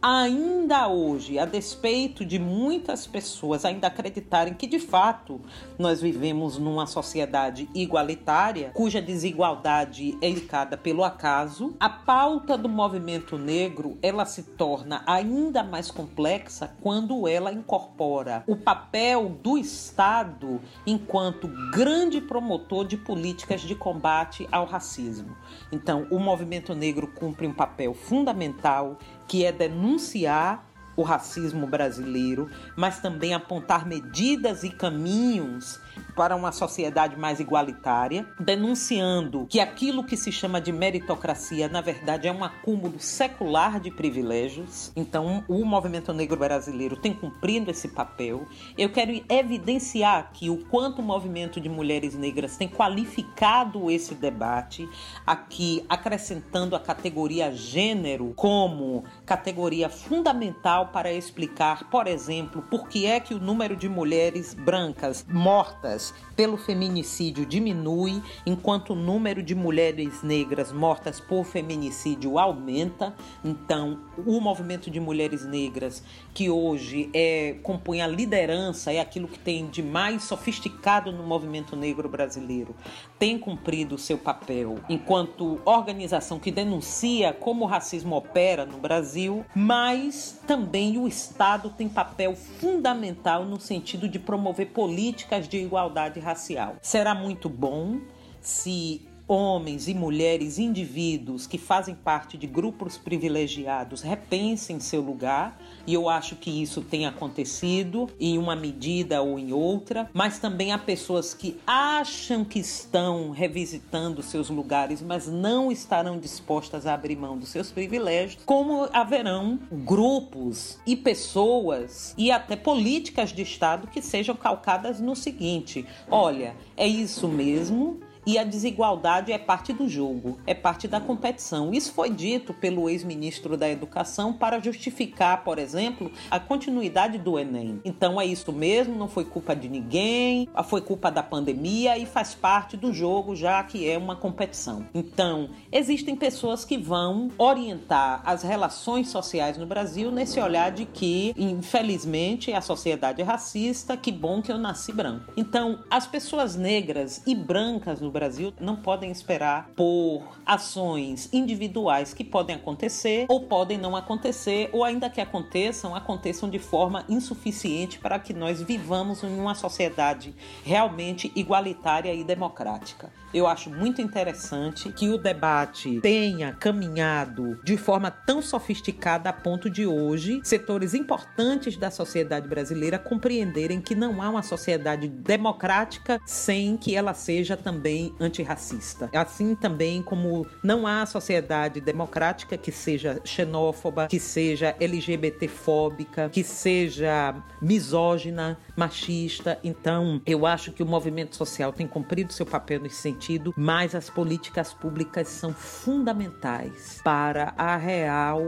ainda 0.00 0.88
hoje, 0.88 1.38
a 1.38 1.44
despeito 1.44 2.24
de 2.24 2.38
muitas 2.38 3.06
pessoas 3.06 3.64
ainda 3.64 3.86
acreditarem 3.86 4.54
que 4.54 4.66
de 4.66 4.78
fato 4.78 5.40
nós 5.78 6.00
vivemos 6.00 6.58
numa 6.58 6.86
sociedade 6.86 7.68
igualitária, 7.74 8.70
cuja 8.74 9.02
desigualdade 9.02 10.16
é 10.20 10.28
indicada 10.28 10.76
pelo 10.76 11.04
acaso, 11.04 11.74
a 11.80 11.88
pauta 11.88 12.56
do 12.56 12.68
movimento 12.68 13.36
negro 13.36 13.98
ela 14.02 14.24
se 14.24 14.42
torna 14.42 15.02
ainda 15.06 15.62
mais 15.62 15.90
complexa 15.90 16.74
quando 16.80 17.26
ela 17.26 17.52
incorpora 17.52 18.44
o 18.46 18.56
papel 18.56 19.28
do 19.42 19.58
Estado 19.58 20.60
enquanto 20.86 21.48
grande 21.72 22.20
promotor 22.20 22.86
de 22.86 22.96
políticas 22.96 23.60
de 23.60 23.74
combate 23.74 24.48
ao 24.52 24.64
racismo. 24.64 25.36
Então, 25.72 26.06
o 26.10 26.18
movimento 26.18 26.74
negro 26.74 27.08
cumpre 27.08 27.46
um 27.46 27.52
papel 27.52 27.94
fundamental 27.94 28.98
que 29.28 29.44
é 29.44 29.52
denunciar 29.52 30.66
o 30.96 31.02
racismo 31.02 31.64
brasileiro, 31.64 32.50
mas 32.76 32.98
também 32.98 33.32
apontar 33.32 33.86
medidas 33.86 34.64
e 34.64 34.70
caminhos 34.70 35.80
para 36.18 36.34
uma 36.34 36.50
sociedade 36.50 37.16
mais 37.16 37.38
igualitária, 37.38 38.26
denunciando 38.40 39.46
que 39.48 39.60
aquilo 39.60 40.02
que 40.02 40.16
se 40.16 40.32
chama 40.32 40.60
de 40.60 40.72
meritocracia, 40.72 41.68
na 41.68 41.80
verdade, 41.80 42.26
é 42.26 42.32
um 42.32 42.42
acúmulo 42.42 42.98
secular 42.98 43.78
de 43.78 43.92
privilégios. 43.92 44.90
Então, 44.96 45.44
o 45.46 45.64
movimento 45.64 46.12
negro 46.12 46.36
brasileiro 46.36 46.96
tem 46.96 47.14
cumprido 47.14 47.70
esse 47.70 47.86
papel. 47.86 48.44
Eu 48.76 48.90
quero 48.90 49.12
evidenciar 49.28 50.18
aqui 50.18 50.50
o 50.50 50.56
quanto 50.64 51.00
o 51.00 51.04
movimento 51.04 51.60
de 51.60 51.68
mulheres 51.68 52.16
negras 52.16 52.56
tem 52.56 52.66
qualificado 52.66 53.88
esse 53.88 54.16
debate, 54.16 54.88
aqui 55.24 55.84
acrescentando 55.88 56.74
a 56.74 56.80
categoria 56.80 57.52
gênero 57.52 58.32
como 58.34 59.04
categoria 59.24 59.88
fundamental 59.88 60.88
para 60.88 61.12
explicar, 61.12 61.88
por 61.88 62.08
exemplo, 62.08 62.60
por 62.62 62.88
que 62.88 63.06
é 63.06 63.20
que 63.20 63.34
o 63.34 63.38
número 63.38 63.76
de 63.76 63.88
mulheres 63.88 64.52
brancas 64.52 65.24
mortas 65.28 66.07
pelo 66.38 66.56
feminicídio 66.56 67.44
diminui, 67.44 68.22
enquanto 68.46 68.92
o 68.92 68.94
número 68.94 69.42
de 69.42 69.56
mulheres 69.56 70.22
negras 70.22 70.70
mortas 70.70 71.18
por 71.18 71.44
feminicídio 71.44 72.38
aumenta. 72.38 73.12
Então, 73.44 73.98
o 74.24 74.40
movimento 74.40 74.88
de 74.88 75.00
mulheres 75.00 75.44
negras, 75.44 76.00
que 76.32 76.48
hoje 76.48 77.10
é 77.12 77.56
compõe 77.64 78.00
a 78.00 78.06
liderança, 78.06 78.92
é 78.92 79.00
aquilo 79.00 79.26
que 79.26 79.38
tem 79.38 79.66
de 79.66 79.82
mais 79.82 80.22
sofisticado 80.22 81.10
no 81.10 81.24
movimento 81.24 81.74
negro 81.74 82.08
brasileiro, 82.08 82.72
tem 83.18 83.36
cumprido 83.36 83.96
o 83.96 83.98
seu 83.98 84.16
papel 84.16 84.78
enquanto 84.88 85.60
organização 85.64 86.38
que 86.38 86.52
denuncia 86.52 87.32
como 87.32 87.64
o 87.64 87.68
racismo 87.68 88.14
opera 88.14 88.64
no 88.64 88.78
Brasil, 88.78 89.44
mas 89.56 90.40
também 90.46 90.98
o 90.98 91.08
Estado 91.08 91.68
tem 91.70 91.88
papel 91.88 92.36
fundamental 92.36 93.44
no 93.44 93.58
sentido 93.58 94.08
de 94.08 94.20
promover 94.20 94.68
políticas 94.68 95.48
de 95.48 95.56
igualdade 95.56 95.97
racial. 96.20 96.76
Será 96.82 97.14
muito 97.14 97.48
bom 97.48 98.00
se 98.40 99.07
homens 99.28 99.86
e 99.86 99.94
mulheres, 99.94 100.58
indivíduos 100.58 101.46
que 101.46 101.58
fazem 101.58 101.94
parte 101.94 102.38
de 102.38 102.46
grupos 102.46 102.96
privilegiados 102.96 104.00
repensem 104.00 104.80
seu 104.80 105.02
lugar, 105.02 105.60
e 105.86 105.92
eu 105.92 106.08
acho 106.08 106.34
que 106.36 106.50
isso 106.62 106.80
tem 106.80 107.06
acontecido 107.06 108.08
em 108.18 108.38
uma 108.38 108.56
medida 108.56 109.20
ou 109.20 109.38
em 109.38 109.52
outra, 109.52 110.10
mas 110.14 110.38
também 110.38 110.72
há 110.72 110.78
pessoas 110.78 111.34
que 111.34 111.58
acham 111.66 112.44
que 112.44 112.58
estão 112.58 113.30
revisitando 113.30 114.22
seus 114.22 114.48
lugares, 114.48 115.02
mas 115.02 115.26
não 115.28 115.70
estarão 115.70 116.18
dispostas 116.18 116.86
a 116.86 116.94
abrir 116.94 117.16
mão 117.16 117.36
dos 117.36 117.50
seus 117.50 117.70
privilégios, 117.70 118.42
como 118.46 118.88
haverão 118.92 119.58
grupos 119.70 120.78
e 120.86 120.96
pessoas 120.96 122.14
e 122.16 122.30
até 122.30 122.56
políticas 122.56 123.30
de 123.32 123.42
Estado 123.42 123.88
que 123.88 124.00
sejam 124.00 124.34
calcadas 124.34 125.00
no 125.00 125.14
seguinte: 125.14 125.84
olha, 126.10 126.56
é 126.76 126.86
isso 126.86 127.28
mesmo, 127.28 128.00
e 128.28 128.36
a 128.36 128.44
desigualdade 128.44 129.32
é 129.32 129.38
parte 129.38 129.72
do 129.72 129.88
jogo, 129.88 130.38
é 130.46 130.52
parte 130.52 130.86
da 130.86 131.00
competição. 131.00 131.72
Isso 131.72 131.94
foi 131.94 132.10
dito 132.10 132.52
pelo 132.52 132.86
ex-ministro 132.90 133.56
da 133.56 133.70
Educação 133.70 134.34
para 134.34 134.60
justificar, 134.60 135.42
por 135.42 135.58
exemplo, 135.58 136.12
a 136.30 136.38
continuidade 136.38 137.16
do 137.16 137.38
Enem. 137.38 137.80
Então 137.86 138.20
é 138.20 138.26
isso 138.26 138.52
mesmo, 138.52 138.94
não 138.94 139.08
foi 139.08 139.24
culpa 139.24 139.56
de 139.56 139.66
ninguém, 139.66 140.46
foi 140.64 140.82
culpa 140.82 141.10
da 141.10 141.22
pandemia 141.22 141.96
e 141.96 142.04
faz 142.04 142.34
parte 142.34 142.76
do 142.76 142.92
jogo, 142.92 143.34
já 143.34 143.64
que 143.64 143.88
é 143.88 143.96
uma 143.96 144.14
competição. 144.14 144.84
Então, 144.92 145.48
existem 145.72 146.14
pessoas 146.14 146.66
que 146.66 146.76
vão 146.76 147.30
orientar 147.38 148.20
as 148.26 148.42
relações 148.42 149.08
sociais 149.08 149.56
no 149.56 149.64
Brasil 149.64 150.10
nesse 150.10 150.38
olhar 150.38 150.70
de 150.70 150.84
que, 150.84 151.32
infelizmente, 151.34 152.52
a 152.52 152.60
sociedade 152.60 153.22
é 153.22 153.24
racista, 153.24 153.96
que 153.96 154.12
bom 154.12 154.42
que 154.42 154.52
eu 154.52 154.58
nasci 154.58 154.92
branco. 154.92 155.32
Então, 155.34 155.78
as 155.90 156.06
pessoas 156.06 156.56
negras 156.56 157.22
e 157.26 157.34
brancas 157.34 158.02
no 158.02 158.10
Brasil 158.10 158.17
não 158.60 158.76
podem 158.76 159.10
esperar 159.10 159.70
por 159.76 160.22
ações 160.44 161.28
individuais 161.32 162.12
que 162.12 162.24
podem 162.24 162.56
acontecer 162.56 163.26
ou 163.28 163.42
podem 163.42 163.78
não 163.78 163.94
acontecer, 163.94 164.70
ou 164.72 164.84
ainda 164.84 165.10
que 165.10 165.20
aconteçam, 165.20 165.94
aconteçam 165.94 166.48
de 166.48 166.58
forma 166.58 167.04
insuficiente 167.08 167.98
para 167.98 168.18
que 168.18 168.32
nós 168.32 168.62
vivamos 168.62 169.22
em 169.22 169.38
uma 169.38 169.54
sociedade 169.54 170.34
realmente 170.64 171.30
igualitária 171.34 172.14
e 172.14 172.24
democrática. 172.24 173.10
Eu 173.32 173.46
acho 173.46 173.70
muito 173.70 174.00
interessante 174.00 174.90
que 174.90 175.08
o 175.10 175.18
debate 175.18 176.00
tenha 176.00 176.52
caminhado 176.52 177.60
de 177.62 177.76
forma 177.76 178.10
tão 178.10 178.40
sofisticada 178.40 179.28
a 179.28 179.32
ponto 179.32 179.68
de 179.68 179.86
hoje 179.86 180.40
setores 180.42 180.94
importantes 180.94 181.76
da 181.76 181.90
sociedade 181.90 182.48
brasileira 182.48 182.98
compreenderem 182.98 183.80
que 183.80 183.94
não 183.94 184.22
há 184.22 184.30
uma 184.30 184.42
sociedade 184.42 185.08
democrática 185.08 186.20
sem 186.24 186.76
que 186.76 186.94
ela 186.94 187.12
seja 187.12 187.56
também 187.56 188.14
antirracista. 188.18 189.10
Assim 189.14 189.54
também 189.54 190.02
como 190.02 190.46
não 190.62 190.86
há 190.86 191.04
sociedade 191.04 191.80
democrática 191.80 192.56
que 192.56 192.72
seja 192.72 193.20
xenófoba, 193.24 194.06
que 194.06 194.18
seja 194.18 194.74
LGBTfóbica, 194.80 196.30
que 196.30 196.42
seja 196.42 197.34
misógina, 197.60 198.58
machista. 198.76 199.58
Então, 199.62 200.22
eu 200.24 200.46
acho 200.46 200.72
que 200.72 200.82
o 200.82 200.86
movimento 200.86 201.36
social 201.36 201.72
tem 201.72 201.86
cumprido 201.86 202.32
seu 202.32 202.46
papel 202.46 202.80
nesse 202.80 202.96
sentido, 202.96 203.17
mas 203.56 203.94
as 203.94 204.08
políticas 204.08 204.72
públicas 204.72 205.28
são 205.28 205.52
fundamentais 205.52 207.00
para 207.02 207.54
a 207.56 207.76
real 207.76 208.42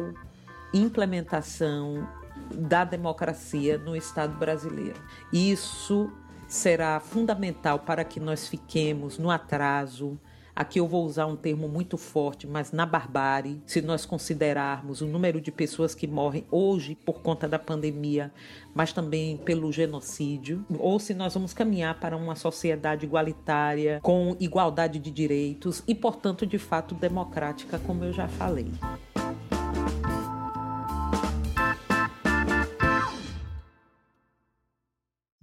implementação 0.72 2.08
da 2.50 2.84
democracia 2.84 3.78
no 3.78 3.96
Estado 3.96 4.36
brasileiro. 4.38 5.00
Isso 5.32 6.12
será 6.48 6.98
fundamental 6.98 7.80
para 7.80 8.04
que 8.04 8.18
nós 8.18 8.48
fiquemos 8.48 9.18
no 9.18 9.30
atraso. 9.30 10.18
Aqui 10.60 10.78
eu 10.78 10.86
vou 10.86 11.06
usar 11.06 11.24
um 11.24 11.36
termo 11.36 11.66
muito 11.70 11.96
forte, 11.96 12.46
mas 12.46 12.70
na 12.70 12.84
barbárie, 12.84 13.62
se 13.64 13.80
nós 13.80 14.04
considerarmos 14.04 15.00
o 15.00 15.06
número 15.06 15.40
de 15.40 15.50
pessoas 15.50 15.94
que 15.94 16.06
morrem 16.06 16.44
hoje 16.50 16.94
por 16.94 17.22
conta 17.22 17.48
da 17.48 17.58
pandemia, 17.58 18.30
mas 18.74 18.92
também 18.92 19.38
pelo 19.38 19.72
genocídio, 19.72 20.62
ou 20.78 21.00
se 21.00 21.14
nós 21.14 21.32
vamos 21.32 21.54
caminhar 21.54 21.98
para 21.98 22.14
uma 22.14 22.36
sociedade 22.36 23.06
igualitária, 23.06 24.00
com 24.02 24.36
igualdade 24.38 24.98
de 24.98 25.10
direitos 25.10 25.82
e, 25.88 25.94
portanto, 25.94 26.46
de 26.46 26.58
fato 26.58 26.94
democrática, 26.94 27.78
como 27.78 28.04
eu 28.04 28.12
já 28.12 28.28
falei. 28.28 28.70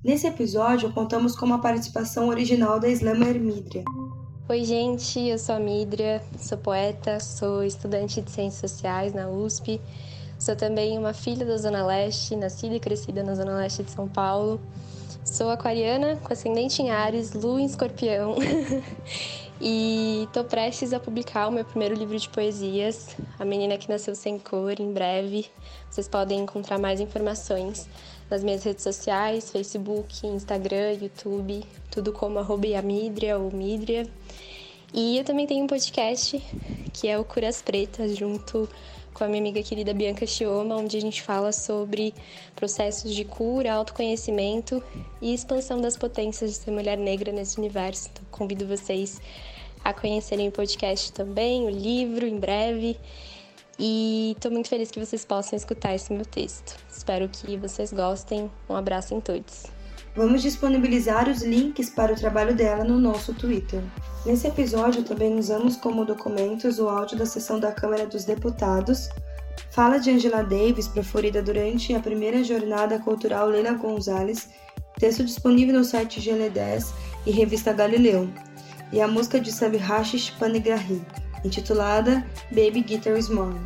Nesse 0.04 0.28
episódio, 0.28 0.94
contamos 0.94 1.36
com 1.36 1.48
uma 1.48 1.60
participação 1.60 2.30
original 2.30 2.80
da 2.80 2.88
Slammer 2.88 3.42
Midria. 3.42 3.84
Oi, 4.50 4.64
gente, 4.64 5.20
eu 5.20 5.38
sou 5.38 5.56
a 5.56 5.60
Midria, 5.60 6.24
sou 6.40 6.58
poeta, 6.58 7.20
sou 7.20 7.66
estudante 7.66 8.22
de 8.22 8.32
Ciências 8.32 8.72
Sociais 8.72 9.14
na 9.14 9.28
USP, 9.28 9.82
Sou 10.40 10.56
também 10.56 10.98
uma 10.98 11.14
filha 11.14 11.46
da 11.46 11.58
Zona 11.58 11.86
Leste, 11.86 12.34
nascida 12.34 12.76
e 12.76 12.80
crescida 12.80 13.24
na 13.24 13.36
Zona 13.36 13.58
Leste 13.58 13.84
de 13.84 13.92
São 13.92 14.08
Paulo. 14.08 14.62
Sou 15.26 15.50
aquariana, 15.50 16.16
com 16.16 16.32
ascendente 16.32 16.82
em 16.82 16.92
Ares, 16.92 17.34
lua 17.34 17.60
em 17.60 17.66
escorpião. 17.66 18.36
e 19.60 20.24
estou 20.24 20.46
prestes 20.46 20.94
a 20.94 21.00
publicar 21.00 21.48
o 21.48 21.52
meu 21.52 21.66
primeiro 21.66 21.96
livro 21.96 22.18
de 22.18 22.30
poesias, 22.30 23.18
A 23.38 23.44
Menina 23.44 23.78
que 23.78 23.90
Nasceu 23.90 24.16
Sem 24.16 24.40
Cor, 24.40 24.80
em 24.80 24.94
breve. 24.94 25.48
Vocês 25.90 26.08
podem 26.08 26.40
encontrar 26.40 26.78
mais 26.78 27.02
informações 27.02 27.86
nas 28.30 28.44
minhas 28.44 28.64
redes 28.64 28.84
sociais, 28.84 29.52
Facebook, 29.52 30.26
Instagram, 30.28 30.94
YouTube, 31.02 31.64
tudo 31.90 32.12
como 32.12 32.40
arroba 32.40 32.68
Yamidria 32.68 33.38
ou 33.38 33.52
Midria. 33.52 34.08
E 34.94 35.18
eu 35.18 35.24
também 35.24 35.46
tenho 35.46 35.64
um 35.64 35.68
podcast 35.68 36.42
que 36.94 37.08
é 37.08 37.18
o 37.18 37.24
Curas 37.24 37.62
Pretas, 37.62 38.16
junto 38.16 38.70
com 39.14 39.24
a 39.24 39.28
minha 39.28 39.42
amiga 39.42 39.64
querida 39.64 39.94
Bianca 39.94 40.28
Chioma, 40.28 40.76
onde 40.76 40.96
a 40.96 41.02
gente 41.02 41.22
fala 41.24 41.52
sobre 41.52 42.14
processos 42.56 43.16
de 43.16 43.26
cura, 43.26 43.74
autoconhecimento 43.74 44.82
e 45.22 45.34
expansão 45.34 45.82
das 45.82 45.98
potências 45.98 46.52
de 46.52 46.58
ser 46.58 46.72
mulher 46.72 46.98
negra 46.98 47.32
nesse 47.32 47.58
universo. 47.58 48.10
Então, 48.12 48.24
convido 48.30 48.68
vocês 48.68 49.20
a 49.84 49.94
conhecerem 49.94 50.50
o 50.50 50.52
podcast 50.52 51.12
também, 51.14 51.66
o 51.66 51.70
livro 51.70 52.28
em 52.28 52.38
breve. 52.38 52.98
E 53.80 54.34
estou 54.36 54.52
muito 54.52 54.70
feliz 54.70 54.90
que 54.90 55.00
vocês 55.00 55.24
possam 55.24 55.56
escutar 55.56 55.94
esse 55.94 56.12
meu 56.12 56.26
texto. 56.26 56.76
Espero 56.92 57.30
que 57.30 57.58
vocês 57.58 57.94
gostem. 57.94 58.50
Um 58.68 58.76
abraço 58.76 59.14
em 59.14 59.22
todos. 59.22 59.66
Vamos 60.16 60.42
disponibilizar 60.42 61.30
os 61.30 61.44
links 61.44 61.92
para 61.92 62.12
o 62.12 62.16
trabalho 62.16 62.56
dela 62.56 62.84
no 62.84 62.98
nosso 62.98 63.36
Twitter. 63.36 63.84
Nesse 64.26 64.48
episódio 64.48 65.04
também 65.04 65.38
usamos 65.38 65.78
como 65.78 66.04
documentos 66.04 66.80
o 66.80 66.90
áudio 66.90 67.16
da 67.20 67.26
sessão 67.26 67.60
da 67.60 67.72
Câmara 67.72 68.08
dos 68.08 68.26
Deputados, 68.26 69.10
fala 69.70 70.00
de 70.00 70.10
Angela 70.10 70.42
Davis 70.42 70.88
proferida 70.88 71.44
durante 71.44 71.94
a 71.94 72.00
primeira 72.00 72.44
jornada 72.44 72.98
cultural 72.98 73.48
Leila 73.48 73.74
Gonzalez, 73.74 74.50
texto 74.98 75.24
disponível 75.24 75.76
no 75.76 75.84
site 75.84 76.20
GL10 76.20 76.94
e 77.28 77.32
revista 77.32 77.72
Galileu, 77.72 78.28
e 78.92 79.00
a 79.00 79.08
música 79.08 79.40
de 79.40 79.52
Sabihashish 79.52 80.32
Panigrahi, 80.32 81.00
intitulada 81.48 82.26
Baby 82.52 82.82
Guitar 82.82 83.18
is 83.18 83.30
Mine. 83.30 83.60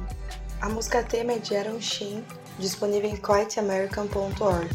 A 0.62 0.70
música 0.70 1.02
tema 1.02 1.34
é 1.34 1.40
de 1.40 1.56
Aaron 1.56 1.82
Sheen, 1.82 2.24
disponível 2.60 3.10
em 3.10 3.18
quiteamerican.org. 3.18 4.70